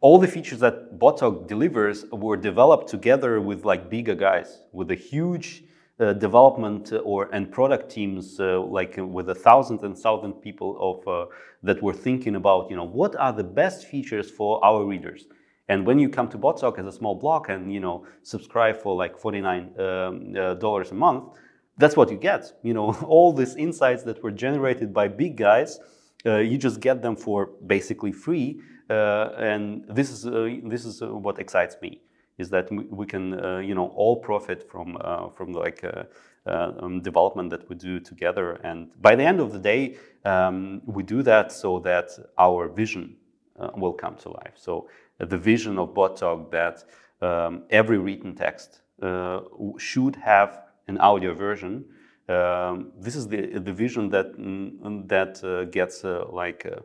all 0.01 0.19
the 0.19 0.27
features 0.27 0.59
that 0.59 0.99
BotTalk 0.99 1.47
delivers 1.47 2.03
were 2.11 2.35
developed 2.35 2.89
together 2.89 3.39
with 3.39 3.63
like 3.63 3.89
bigger 3.89 4.15
guys 4.15 4.63
with 4.73 4.91
a 4.91 4.95
huge 4.95 5.63
development 6.11 6.91
uh, 6.91 6.97
or 6.97 7.29
and 7.31 7.51
product 7.51 7.89
teams 7.89 8.39
uh, 8.39 8.59
like 8.59 8.95
with 8.97 9.29
a 9.29 9.35
thousand 9.35 9.81
and 9.83 9.97
thousand 9.97 10.33
people 10.41 10.75
of 10.89 11.29
that 11.61 11.81
were 11.81 11.93
thinking 11.93 12.35
about 12.35 12.69
you 12.69 12.75
know 12.75 12.83
what 12.83 13.15
are 13.15 13.31
the 13.31 13.43
best 13.43 13.85
features 13.85 14.29
for 14.29 14.63
our 14.65 14.83
readers 14.83 15.27
and 15.69 15.85
when 15.85 15.97
you 15.99 16.09
come 16.09 16.27
to 16.29 16.37
BotTalk 16.37 16.77
as 16.79 16.85
a 16.85 16.91
small 16.91 17.15
blog 17.15 17.49
and 17.49 17.71
you 17.73 17.79
know 17.79 18.05
subscribe 18.23 18.77
for 18.81 18.95
like 18.95 19.17
forty 19.17 19.41
nine 19.41 19.71
um, 19.79 20.33
dollars 20.59 20.91
a 20.91 20.95
month, 20.95 21.23
that's 21.77 21.95
what 21.95 22.11
you 22.11 22.17
get. 22.17 22.51
You 22.63 22.73
know 22.73 22.93
all 23.07 23.31
these 23.33 23.55
insights 23.55 24.03
that 24.03 24.21
were 24.21 24.31
generated 24.31 24.93
by 24.93 25.07
big 25.07 25.37
guys, 25.37 25.79
uh, 26.25 26.37
you 26.37 26.57
just 26.57 26.79
get 26.81 27.01
them 27.01 27.15
for 27.15 27.51
basically 27.65 28.11
free, 28.11 28.59
uh, 28.89 29.29
and 29.37 29.85
this 29.87 30.09
is 30.09 30.25
uh, 30.25 30.49
this 30.65 30.83
is 30.85 31.01
what 31.01 31.39
excites 31.39 31.77
me 31.81 32.01
is 32.37 32.49
that 32.49 32.69
we 32.71 33.05
can 33.05 33.33
uh, 33.33 33.57
you 33.59 33.75
know 33.75 33.87
all 33.95 34.15
profit 34.15 34.69
from 34.69 34.97
uh, 35.01 35.29
from 35.29 35.53
like 35.53 35.83
uh, 35.83 36.03
um, 36.45 37.01
development 37.01 37.49
that 37.49 37.67
we 37.69 37.75
do 37.75 37.99
together. 37.99 38.59
And 38.63 38.89
by 39.01 39.15
the 39.15 39.23
end 39.23 39.39
of 39.39 39.51
the 39.53 39.59
day 39.59 39.97
um, 40.25 40.81
we 40.85 41.03
do 41.03 41.23
that 41.23 41.51
so 41.51 41.79
that 41.79 42.11
our 42.37 42.67
vision 42.67 43.15
will 43.77 43.93
come 43.93 44.15
to 44.15 44.29
life. 44.29 44.55
So 44.55 44.89
the 45.19 45.37
vision 45.37 45.77
of 45.77 45.93
BotTalk 45.93 46.49
that 46.51 46.83
um, 47.21 47.63
every 47.69 47.97
written 47.97 48.35
text 48.35 48.81
should 49.77 50.15
have 50.15 50.63
an 50.87 50.97
audio 50.97 51.33
version 51.33 51.85
um, 52.29 52.91
this 52.97 53.15
is 53.15 53.27
the 53.27 53.59
the 53.59 53.73
vision 53.73 54.09
that 54.09 54.37
mm, 54.37 55.07
that 55.09 55.43
uh, 55.43 55.65
gets 55.65 56.05
uh, 56.05 56.25
like 56.31 56.65
uh, 56.65 56.79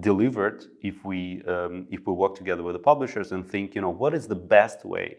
delivered 0.00 0.64
if 0.82 1.04
we 1.04 1.42
um, 1.46 1.86
if 1.90 2.06
we 2.06 2.12
work 2.12 2.34
together 2.34 2.62
with 2.62 2.74
the 2.74 2.78
publishers 2.78 3.32
and 3.32 3.46
think 3.46 3.74
you 3.74 3.80
know 3.80 3.90
what 3.90 4.14
is 4.14 4.26
the 4.26 4.34
best 4.34 4.84
way 4.84 5.18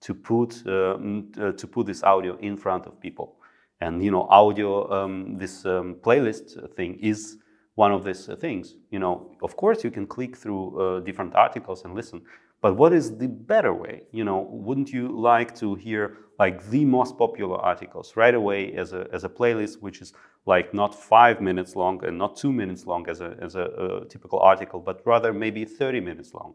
to 0.00 0.14
put 0.14 0.62
uh, 0.66 0.96
uh, 1.40 1.52
to 1.52 1.66
put 1.66 1.86
this 1.86 2.02
audio 2.02 2.36
in 2.38 2.56
front 2.56 2.86
of 2.86 3.00
people? 3.00 3.36
And 3.80 4.02
you 4.02 4.10
know 4.10 4.22
audio 4.30 4.90
um, 4.92 5.36
this 5.36 5.64
um, 5.66 5.96
playlist 6.00 6.74
thing 6.74 6.98
is 7.00 7.36
one 7.74 7.92
of 7.92 8.04
these 8.04 8.28
things. 8.40 8.76
You 8.90 8.98
know 8.98 9.36
of 9.42 9.56
course 9.56 9.84
you 9.84 9.90
can 9.90 10.06
click 10.06 10.36
through 10.36 10.80
uh, 10.80 11.00
different 11.00 11.34
articles 11.34 11.84
and 11.84 11.94
listen 11.94 12.22
but 12.60 12.74
what 12.74 12.92
is 12.92 13.16
the 13.16 13.28
better 13.28 13.72
way 13.72 14.02
you 14.12 14.24
know 14.24 14.48
wouldn't 14.50 14.90
you 14.90 15.08
like 15.08 15.54
to 15.54 15.74
hear 15.74 16.18
like 16.38 16.64
the 16.70 16.84
most 16.84 17.18
popular 17.18 17.56
articles 17.56 18.16
right 18.16 18.34
away 18.34 18.72
as 18.74 18.92
a, 18.92 19.06
as 19.12 19.24
a 19.24 19.28
playlist 19.28 19.80
which 19.80 20.00
is 20.00 20.12
like 20.48 20.72
not 20.72 20.94
five 20.94 21.40
minutes 21.40 21.76
long 21.76 22.02
and 22.06 22.16
not 22.16 22.34
two 22.36 22.52
minutes 22.52 22.86
long 22.86 23.08
as 23.08 23.20
a, 23.20 23.36
as 23.40 23.54
a, 23.54 23.64
a 23.64 24.04
typical 24.06 24.38
article, 24.38 24.80
but 24.80 25.02
rather 25.04 25.30
maybe 25.32 25.64
30 25.66 26.00
minutes 26.00 26.32
long. 26.32 26.54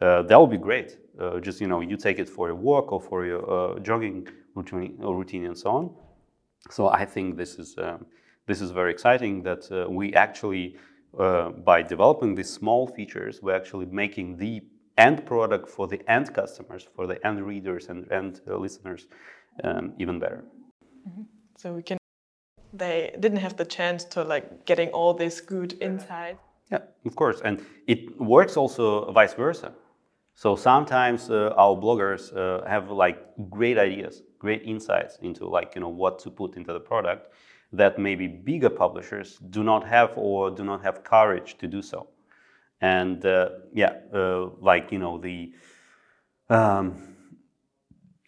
Uh, 0.00 0.22
that 0.22 0.40
would 0.40 0.50
be 0.50 0.56
great. 0.56 0.98
Uh, 1.18 1.40
just, 1.40 1.60
you 1.60 1.66
know, 1.66 1.80
you 1.80 1.96
take 1.96 2.20
it 2.20 2.28
for 2.28 2.46
your 2.46 2.56
walk 2.56 2.92
or 2.92 3.00
for 3.00 3.26
your 3.26 3.42
uh, 3.50 3.80
jogging 3.80 4.28
routine, 4.54 4.96
routine 4.98 5.44
and 5.46 5.58
so 5.58 5.70
on. 5.70 5.90
So 6.70 6.88
I 6.88 7.04
think 7.04 7.36
this 7.36 7.58
is, 7.58 7.74
um, 7.78 8.06
this 8.46 8.60
is 8.60 8.70
very 8.70 8.92
exciting 8.92 9.42
that 9.42 9.62
uh, 9.72 9.90
we 9.90 10.14
actually, 10.14 10.76
uh, 11.18 11.50
by 11.50 11.82
developing 11.82 12.36
these 12.36 12.50
small 12.50 12.86
features, 12.86 13.42
we're 13.42 13.56
actually 13.56 13.86
making 13.86 14.36
the 14.36 14.62
end 15.00 15.24
product 15.24 15.68
for 15.68 15.88
the 15.88 16.00
end 16.06 16.32
customers, 16.34 16.88
for 16.94 17.06
the 17.06 17.26
end 17.26 17.40
readers 17.46 17.88
and 17.88 18.10
end 18.12 18.40
uh, 18.48 18.56
listeners 18.56 19.08
um, 19.64 19.92
even 19.98 20.18
better. 20.18 20.44
Mm 21.06 21.12
-hmm. 21.12 21.24
So 21.56 21.74
we 21.74 21.82
can 21.82 21.96
they 22.72 23.16
didn't 23.18 23.40
have 23.40 23.54
the 23.54 23.66
chance 23.66 24.08
to 24.08 24.24
like 24.34 24.46
getting 24.64 24.90
all 24.92 25.14
this 25.14 25.40
good 25.40 25.72
insight. 25.80 26.36
Yeah, 26.70 26.82
of 27.04 27.14
course, 27.14 27.42
and 27.44 27.60
it 27.86 27.98
works 28.18 28.56
also 28.56 29.12
vice 29.12 29.34
versa. 29.36 29.72
So 30.34 30.56
sometimes 30.56 31.30
uh, 31.30 31.52
our 31.56 31.76
bloggers 31.76 32.32
uh, 32.32 32.66
have 32.66 32.90
like 32.90 33.18
great 33.50 33.76
ideas, 33.78 34.22
great 34.38 34.62
insights 34.62 35.18
into 35.20 35.48
like 35.58 35.74
you 35.74 35.80
know 35.80 35.94
what 36.02 36.18
to 36.22 36.30
put 36.30 36.56
into 36.56 36.72
the 36.72 36.80
product 36.80 37.22
that 37.72 37.98
maybe 37.98 38.26
bigger 38.26 38.70
publishers 38.70 39.38
do 39.50 39.62
not 39.62 39.86
have 39.86 40.12
or 40.16 40.50
do 40.50 40.64
not 40.64 40.82
have 40.82 41.02
courage 41.04 41.56
to 41.58 41.66
do 41.66 41.82
so. 41.82 42.08
And 42.80 43.24
uh, 43.26 43.50
yeah, 43.74 43.94
uh, 44.14 44.50
like 44.60 44.92
you 44.92 44.98
know 44.98 45.18
the 45.18 45.52
um, 46.48 47.16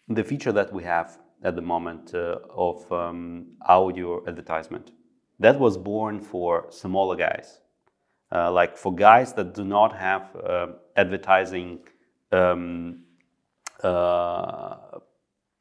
the 0.09 0.23
feature 0.23 0.51
that 0.51 0.71
we 0.73 0.83
have 0.83 1.19
at 1.43 1.55
the 1.55 1.61
moment 1.61 2.13
uh, 2.13 2.37
of 2.55 2.91
um, 2.91 3.47
audio 3.67 4.23
advertisement. 4.27 4.91
That 5.39 5.59
was 5.59 5.77
born 5.77 6.21
for 6.21 6.67
smaller 6.69 7.15
guys, 7.15 7.59
like 8.31 8.77
for 8.77 8.93
guys 8.95 9.33
that 9.33 9.53
do 9.55 9.65
not 9.65 9.95
have 9.97 10.35
advertising, 10.95 11.79
um, 12.31 13.03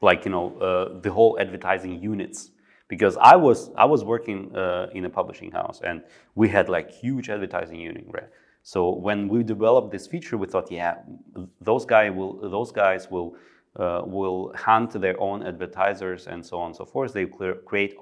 like 0.02 0.24
you 0.24 0.30
know 0.30 0.56
uh, 0.58 1.00
the 1.00 1.10
whole 1.10 1.38
advertising 1.40 2.02
units. 2.02 2.50
Because 2.88 3.16
I 3.18 3.36
was 3.36 3.70
I 3.76 3.86
was 3.86 4.04
working 4.04 4.54
uh, 4.54 4.88
in 4.94 5.04
a 5.06 5.10
publishing 5.10 5.50
house 5.50 5.80
and 5.82 6.02
we 6.34 6.48
had 6.48 6.68
like 6.68 6.90
huge 6.90 7.30
advertising 7.30 7.80
unit, 7.80 8.04
right? 8.08 8.28
So 8.62 8.94
when 8.94 9.28
we 9.28 9.42
developed 9.42 9.90
this 9.90 10.06
feature, 10.06 10.36
we 10.36 10.46
thought, 10.46 10.70
yeah, 10.70 10.98
those 11.60 11.84
guy 11.84 12.10
will 12.10 12.48
those 12.48 12.70
guys 12.70 13.10
will 13.10 13.34
uh, 13.76 14.02
will 14.04 14.52
hunt 14.54 14.92
their 15.00 15.18
own 15.20 15.42
advertisers 15.42 16.26
and 16.26 16.44
so 16.44 16.58
on 16.58 16.66
and 16.68 16.76
so 16.76 16.84
forth. 16.84 17.12
They 17.12 17.26
create 17.26 17.94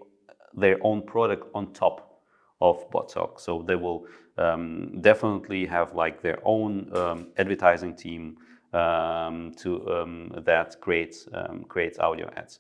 their 0.55 0.79
own 0.83 1.03
product 1.03 1.49
on 1.55 1.73
top 1.73 2.23
of 2.61 2.91
BotTalk. 2.91 3.41
So 3.41 3.63
they 3.67 3.77
will 3.77 4.07
um, 4.37 5.01
definitely 5.01 5.67
have 5.67 5.95
like 5.95 6.21
their 6.21 6.39
own 6.45 6.95
um, 6.95 7.29
advertising 7.39 7.95
team 7.97 8.37
um, 8.73 9.53
to 9.59 9.89
um, 9.91 10.33
that 10.45 10.81
creates 10.81 11.29
um, 11.33 11.65
creates 11.69 11.99
audio 11.99 12.31
ads. 12.37 12.59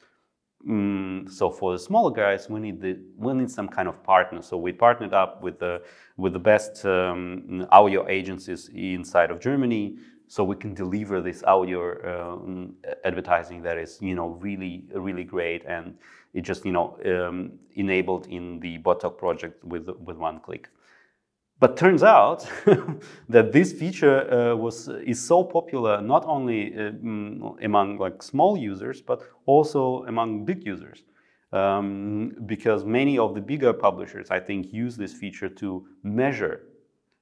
Mm, 0.69 1.31
so 1.31 1.51
for 1.51 1.73
the 1.73 1.79
smaller 1.79 2.11
guys, 2.11 2.51
we 2.51 2.61
need 2.61 2.81
the, 2.81 2.99
we 3.17 3.33
need 3.33 3.51
some 3.51 3.69
kind 3.69 3.89
of 3.89 4.03
partner. 4.03 4.43
So 4.43 4.59
we 4.59 4.73
partnered 4.73 5.15
up 5.15 5.43
with 5.43 5.59
the 5.59 5.83
with 6.19 6.35
the 6.35 6.39
best 6.39 6.85
um, 6.85 7.67
audio 7.71 8.07
agencies 8.09 8.69
inside 8.75 9.31
of 9.31 9.41
Germany 9.41 9.97
so 10.31 10.45
we 10.45 10.55
can 10.55 10.73
deliver 10.75 11.21
this 11.21 11.43
audio 11.43 11.81
um, 12.13 12.73
advertising 13.05 13.63
that 13.63 13.77
is 13.77 13.99
you 14.01 14.15
know 14.15 14.29
really 14.41 14.85
really 14.95 15.25
great 15.25 15.65
and 15.67 15.97
it 16.35 16.43
just 16.43 16.65
you 16.65 16.71
know 16.71 16.97
um, 17.05 17.51
enabled 17.75 18.29
in 18.29 18.61
the 18.61 18.79
BotTalk 18.79 19.19
project 19.19 19.65
with 19.65 19.89
with 20.07 20.17
one 20.17 20.39
click 20.39 20.69
but 21.61 21.77
turns 21.77 22.03
out 22.03 22.49
that 23.29 23.53
this 23.53 23.73
feature 23.73 24.19
uh, 24.33 24.57
was 24.57 24.89
is 25.05 25.25
so 25.25 25.45
popular 25.45 26.01
not 26.01 26.25
only 26.27 26.75
uh, 26.77 26.91
among 27.63 27.99
like 27.99 28.23
small 28.23 28.57
users 28.57 29.01
but 29.01 29.23
also 29.47 30.05
among 30.07 30.45
big 30.45 30.67
users 30.67 31.05
um, 31.53 32.33
because 32.47 32.85
many 32.85 33.19
of 33.19 33.35
the 33.35 33.41
bigger 33.41 33.73
publishers 33.73 34.31
i 34.31 34.41
think 34.41 34.73
use 34.73 34.97
this 34.97 35.13
feature 35.13 35.49
to 35.49 35.87
measure 36.03 36.63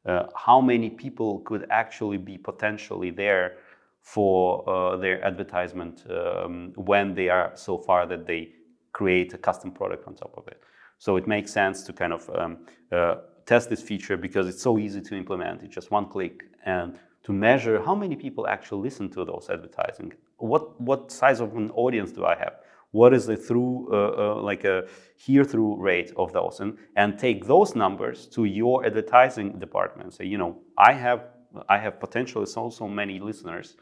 uh, 0.07 0.24
how 0.35 0.61
many 0.61 0.88
people 0.88 1.40
could 1.40 1.66
actually 1.70 2.16
be 2.16 2.38
potentially 2.38 3.11
there 3.11 3.57
for 4.01 4.68
uh, 4.68 4.96
their 4.96 5.22
advertisement 5.22 6.05
um, 6.11 6.72
when 6.77 7.14
they 7.14 7.29
are 7.29 7.53
so 7.55 7.77
far 7.77 8.07
that 8.07 8.27
they 8.27 8.48
create 8.92 9.35
a 9.35 9.38
custom 9.38 9.70
product 9.70 10.07
on 10.07 10.14
top 10.14 10.33
of 10.37 10.48
it. 10.48 10.62
So 10.98 11.16
it 11.16 11.27
makes 11.27 11.53
sense 11.53 11.83
to 11.83 11.92
kind 11.92 12.12
of 12.12 12.31
um, 12.31 12.66
uh, 12.90 13.16
test 13.48 13.64
this 13.70 13.82
feature 13.90 14.16
because 14.16 14.46
it's 14.50 14.62
so 14.62 14.78
easy 14.78 15.00
to 15.08 15.16
implement. 15.22 15.62
It's 15.62 15.74
just 15.74 15.90
one 15.90 16.06
click 16.14 16.44
and 16.64 16.98
to 17.24 17.32
measure 17.32 17.76
how 17.82 17.94
many 17.94 18.16
people 18.24 18.46
actually 18.46 18.82
listen 18.88 19.06
to 19.16 19.24
those 19.24 19.44
advertising. 19.50 20.12
What 20.37 20.64
what 20.88 21.00
size 21.20 21.40
of 21.40 21.56
an 21.56 21.70
audience 21.84 22.11
do 22.12 22.24
I 22.24 22.37
have? 22.44 22.54
what 22.92 23.12
is 23.12 23.26
the 23.26 23.37
through 23.37 23.88
uh, 23.92 24.37
uh, 24.38 24.42
like 24.42 24.64
a 24.64 24.87
hear 25.16 25.44
through 25.44 25.76
rate 25.76 26.12
of 26.16 26.32
those 26.32 26.61
and, 26.61 26.78
and 26.96 27.18
take 27.18 27.46
those 27.46 27.74
numbers 27.74 28.26
to 28.26 28.44
your 28.44 28.84
advertising 28.84 29.58
department 29.58 30.14
say 30.14 30.24
you 30.24 30.38
know 30.38 30.58
i 30.78 30.92
have 30.92 31.24
i 31.68 31.76
have 31.76 32.00
potentially 32.00 32.46
so 32.46 32.70
so 32.70 32.88
many 32.88 33.20
listeners 33.20 33.76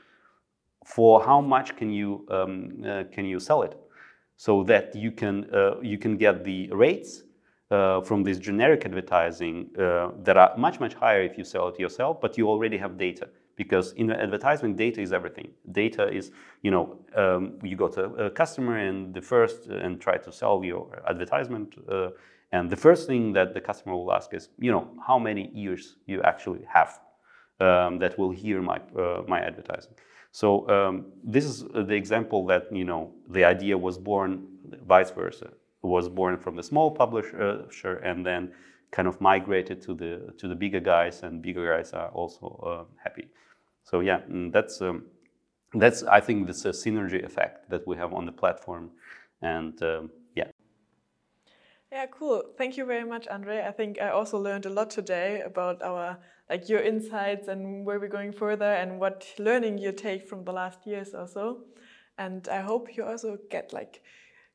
for 0.84 1.22
how 1.22 1.40
much 1.40 1.76
can 1.76 1.90
you 1.90 2.26
um, 2.30 2.82
uh, 2.84 3.04
can 3.12 3.24
you 3.24 3.38
sell 3.38 3.62
it 3.62 3.76
so 4.36 4.64
that 4.64 4.94
you 4.94 5.12
can 5.12 5.46
uh, 5.54 5.80
you 5.80 5.98
can 5.98 6.16
get 6.16 6.42
the 6.42 6.68
rates 6.72 7.22
uh, 7.70 8.00
from 8.00 8.22
this 8.22 8.38
generic 8.38 8.84
advertising 8.84 9.68
uh, 9.78 10.10
that 10.22 10.36
are 10.36 10.56
much 10.56 10.78
much 10.78 10.94
higher 10.94 11.22
if 11.22 11.36
you 11.36 11.44
sell 11.44 11.68
it 11.68 11.78
yourself 11.78 12.20
but 12.20 12.38
you 12.38 12.48
already 12.48 12.76
have 12.76 12.96
data. 12.96 13.28
Because 13.56 13.92
in 13.92 14.10
advertising 14.12 14.76
data 14.76 15.00
is 15.00 15.14
everything. 15.14 15.48
Data 15.72 16.08
is 16.12 16.30
you 16.62 16.70
know 16.70 16.98
um, 17.16 17.58
you 17.62 17.74
got 17.74 17.96
a, 17.96 18.04
a, 18.26 18.30
customer 18.30 18.76
and 18.76 19.14
the 19.14 19.22
first 19.22 19.68
uh, 19.70 19.76
and 19.76 20.00
try 20.00 20.18
to 20.18 20.30
sell 20.30 20.62
your 20.62 21.02
advertisement 21.08 21.74
uh, 21.90 22.10
and 22.52 22.70
the 22.70 22.76
first 22.76 23.06
thing 23.06 23.32
that 23.32 23.54
the 23.54 23.60
customer 23.60 23.96
will 23.96 24.12
ask 24.12 24.32
is 24.34 24.50
you 24.58 24.70
know 24.70 24.88
how 25.06 25.18
many 25.18 25.50
ears 25.54 25.96
you 26.06 26.22
actually 26.22 26.64
have 26.72 27.00
um, 27.60 27.98
that 27.98 28.18
will 28.18 28.30
hear 28.30 28.60
my 28.62 28.78
uh, 28.96 29.22
my 29.26 29.40
advertising. 29.40 29.94
So 30.30 30.68
um, 30.68 31.06
this 31.24 31.44
is 31.46 31.64
the 31.64 31.94
example 31.94 32.46
that 32.46 32.64
you 32.70 32.84
know 32.84 33.12
the 33.28 33.44
idea 33.44 33.76
was 33.76 33.98
born 33.98 34.46
vice 34.86 35.10
versa 35.10 35.50
was 35.86 36.08
born 36.08 36.36
from 36.36 36.56
the 36.56 36.62
small 36.62 36.90
publisher 36.90 37.96
and 38.04 38.24
then 38.24 38.52
kind 38.90 39.08
of 39.08 39.20
migrated 39.20 39.82
to 39.82 39.94
the 39.94 40.32
to 40.38 40.48
the 40.48 40.54
bigger 40.54 40.80
guys 40.80 41.22
and 41.22 41.42
bigger 41.42 41.76
guys 41.76 41.92
are 41.92 42.08
also 42.08 42.46
uh, 42.64 42.84
happy 43.02 43.28
so 43.86 44.00
yeah, 44.00 44.20
mm, 44.28 44.52
that's 44.52 44.82
um, 44.82 45.04
that's 45.72 46.02
I 46.02 46.20
think 46.20 46.46
that's 46.46 46.64
a 46.64 46.70
synergy 46.70 47.24
effect 47.24 47.70
that 47.70 47.86
we 47.86 47.96
have 47.96 48.12
on 48.12 48.26
the 48.26 48.32
platform, 48.32 48.90
and 49.40 49.80
um, 49.82 50.10
yeah. 50.34 50.50
Yeah, 51.92 52.06
cool. 52.06 52.42
Thank 52.58 52.76
you 52.76 52.84
very 52.84 53.04
much, 53.04 53.28
Andre. 53.28 53.62
I 53.62 53.70
think 53.70 54.00
I 54.00 54.10
also 54.10 54.38
learned 54.38 54.66
a 54.66 54.70
lot 54.70 54.90
today 54.90 55.40
about 55.42 55.82
our 55.82 56.18
like 56.50 56.68
your 56.68 56.80
insights 56.80 57.46
and 57.46 57.86
where 57.86 58.00
we're 58.00 58.08
going 58.08 58.32
further 58.32 58.72
and 58.72 58.98
what 58.98 59.24
learning 59.38 59.78
you 59.78 59.92
take 59.92 60.28
from 60.28 60.44
the 60.44 60.52
last 60.52 60.84
years 60.84 61.14
or 61.14 61.28
so. 61.28 61.62
And 62.18 62.48
I 62.48 62.62
hope 62.62 62.96
you 62.96 63.04
also 63.04 63.38
get 63.50 63.72
like 63.72 64.02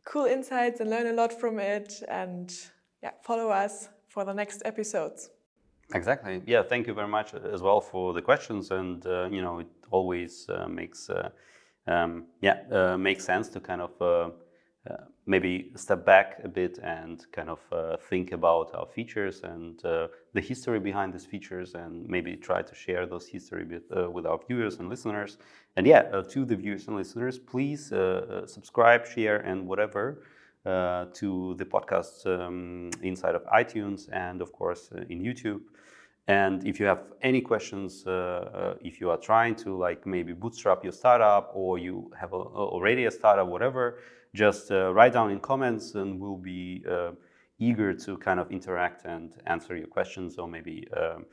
cool 0.06 0.26
insights 0.26 0.80
and 0.80 0.90
learn 0.90 1.08
a 1.08 1.14
lot 1.14 1.34
from 1.34 1.60
it. 1.60 1.94
And 2.08 2.54
yeah, 3.02 3.12
follow 3.24 3.50
us 3.50 3.90
for 4.08 4.26
the 4.26 4.34
next 4.34 4.62
episodes. 4.66 5.30
Exactly. 5.94 6.42
Yeah. 6.46 6.64
Thank 6.64 6.88
you 6.88 6.94
very 6.94 7.08
much 7.08 7.34
as 7.34 7.62
well 7.62 7.82
for 7.82 8.14
the 8.14 8.22
questions, 8.22 8.72
and 8.72 9.06
uh, 9.06 9.28
you 9.30 9.42
know, 9.42 9.60
it 9.60 9.68
always 9.90 10.48
uh, 10.50 10.68
makes 10.68 11.10
uh, 11.10 11.30
um, 11.88 12.26
yeah 12.42 12.62
uh, 12.72 12.98
makes 12.98 13.26
sense 13.26 13.50
to 13.50 13.60
kind 13.60 13.82
of 13.82 14.34
uh, 14.90 14.94
uh, 14.94 14.98
maybe 15.26 15.72
step 15.76 16.06
back 16.06 16.40
a 16.44 16.48
bit 16.48 16.80
and 16.84 17.26
kind 17.32 17.50
of 17.50 17.60
think 18.10 18.32
about 18.32 18.74
our 18.74 18.88
features 18.88 19.42
and 19.44 19.80
the 19.82 20.42
history 20.42 20.80
behind 20.80 21.14
these 21.14 21.26
features, 21.26 21.76
and 21.76 22.08
maybe 22.08 22.36
try 22.36 22.62
to 22.62 22.76
share 22.76 23.06
those 23.06 23.28
history 23.28 23.66
with, 23.66 23.84
with 24.12 24.26
our 24.26 24.40
viewers 24.48 24.80
and 24.80 24.90
listeners. 24.90 25.38
And 25.76 25.86
yeah, 25.86 26.22
to 26.22 26.46
the 26.46 26.56
viewers 26.56 26.88
and 26.88 26.98
listeners, 26.98 27.38
please 27.38 27.88
subscribe, 28.46 29.06
share, 29.06 29.38
and 29.38 29.68
whatever. 29.68 30.24
Uh, 30.64 31.06
to 31.12 31.56
the 31.56 31.66
podcast 31.66 32.24
um, 32.28 32.92
inside 33.02 33.34
of 33.34 33.44
iTunes 33.46 34.08
and, 34.14 34.44
of 34.44 34.52
course, 34.52 34.92
uh, 34.96 35.02
in 35.10 35.20
YouTube. 35.20 35.62
And 36.28 36.64
if 36.68 36.80
you 36.80 36.86
have 36.86 37.00
any 37.24 37.42
questions, 37.42 38.04
uh, 38.06 38.12
uh, 38.12 38.76
if 38.80 39.02
you 39.02 39.10
are 39.10 39.18
trying 39.18 39.56
to 39.56 39.76
like 39.76 40.06
maybe 40.06 40.34
bootstrap 40.34 40.84
your 40.84 40.94
startup 40.94 41.50
or 41.56 41.80
you 41.80 42.12
have 42.16 42.34
a, 42.34 42.36
already 42.36 43.06
a 43.06 43.12
startup, 43.12 43.48
whatever, 43.48 43.98
just 44.34 44.72
uh, 44.72 44.94
write 44.94 45.14
down 45.14 45.32
in 45.32 45.40
comments 45.40 45.96
and 45.96 46.20
we'll 46.20 46.38
be 46.38 46.84
uh, 46.90 47.12
eager 47.60 47.94
to 47.94 48.18
kind 48.18 48.40
of 48.40 48.52
interact 48.52 49.06
and 49.06 49.34
answer 49.48 49.76
your 49.76 49.88
questions 49.88 50.38
or 50.38 50.48
maybe 50.48 50.88
um, 50.96 51.26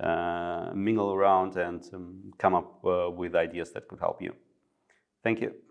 uh, 0.00 0.70
mingle 0.74 1.12
around 1.12 1.56
and 1.56 1.82
um, 1.92 2.32
come 2.38 2.54
up 2.54 2.78
with 2.82 3.34
ideas 3.34 3.72
that 3.72 3.88
could 3.88 4.00
help 4.00 4.22
you. 4.22 4.32
Thank 5.22 5.40
you. 5.40 5.63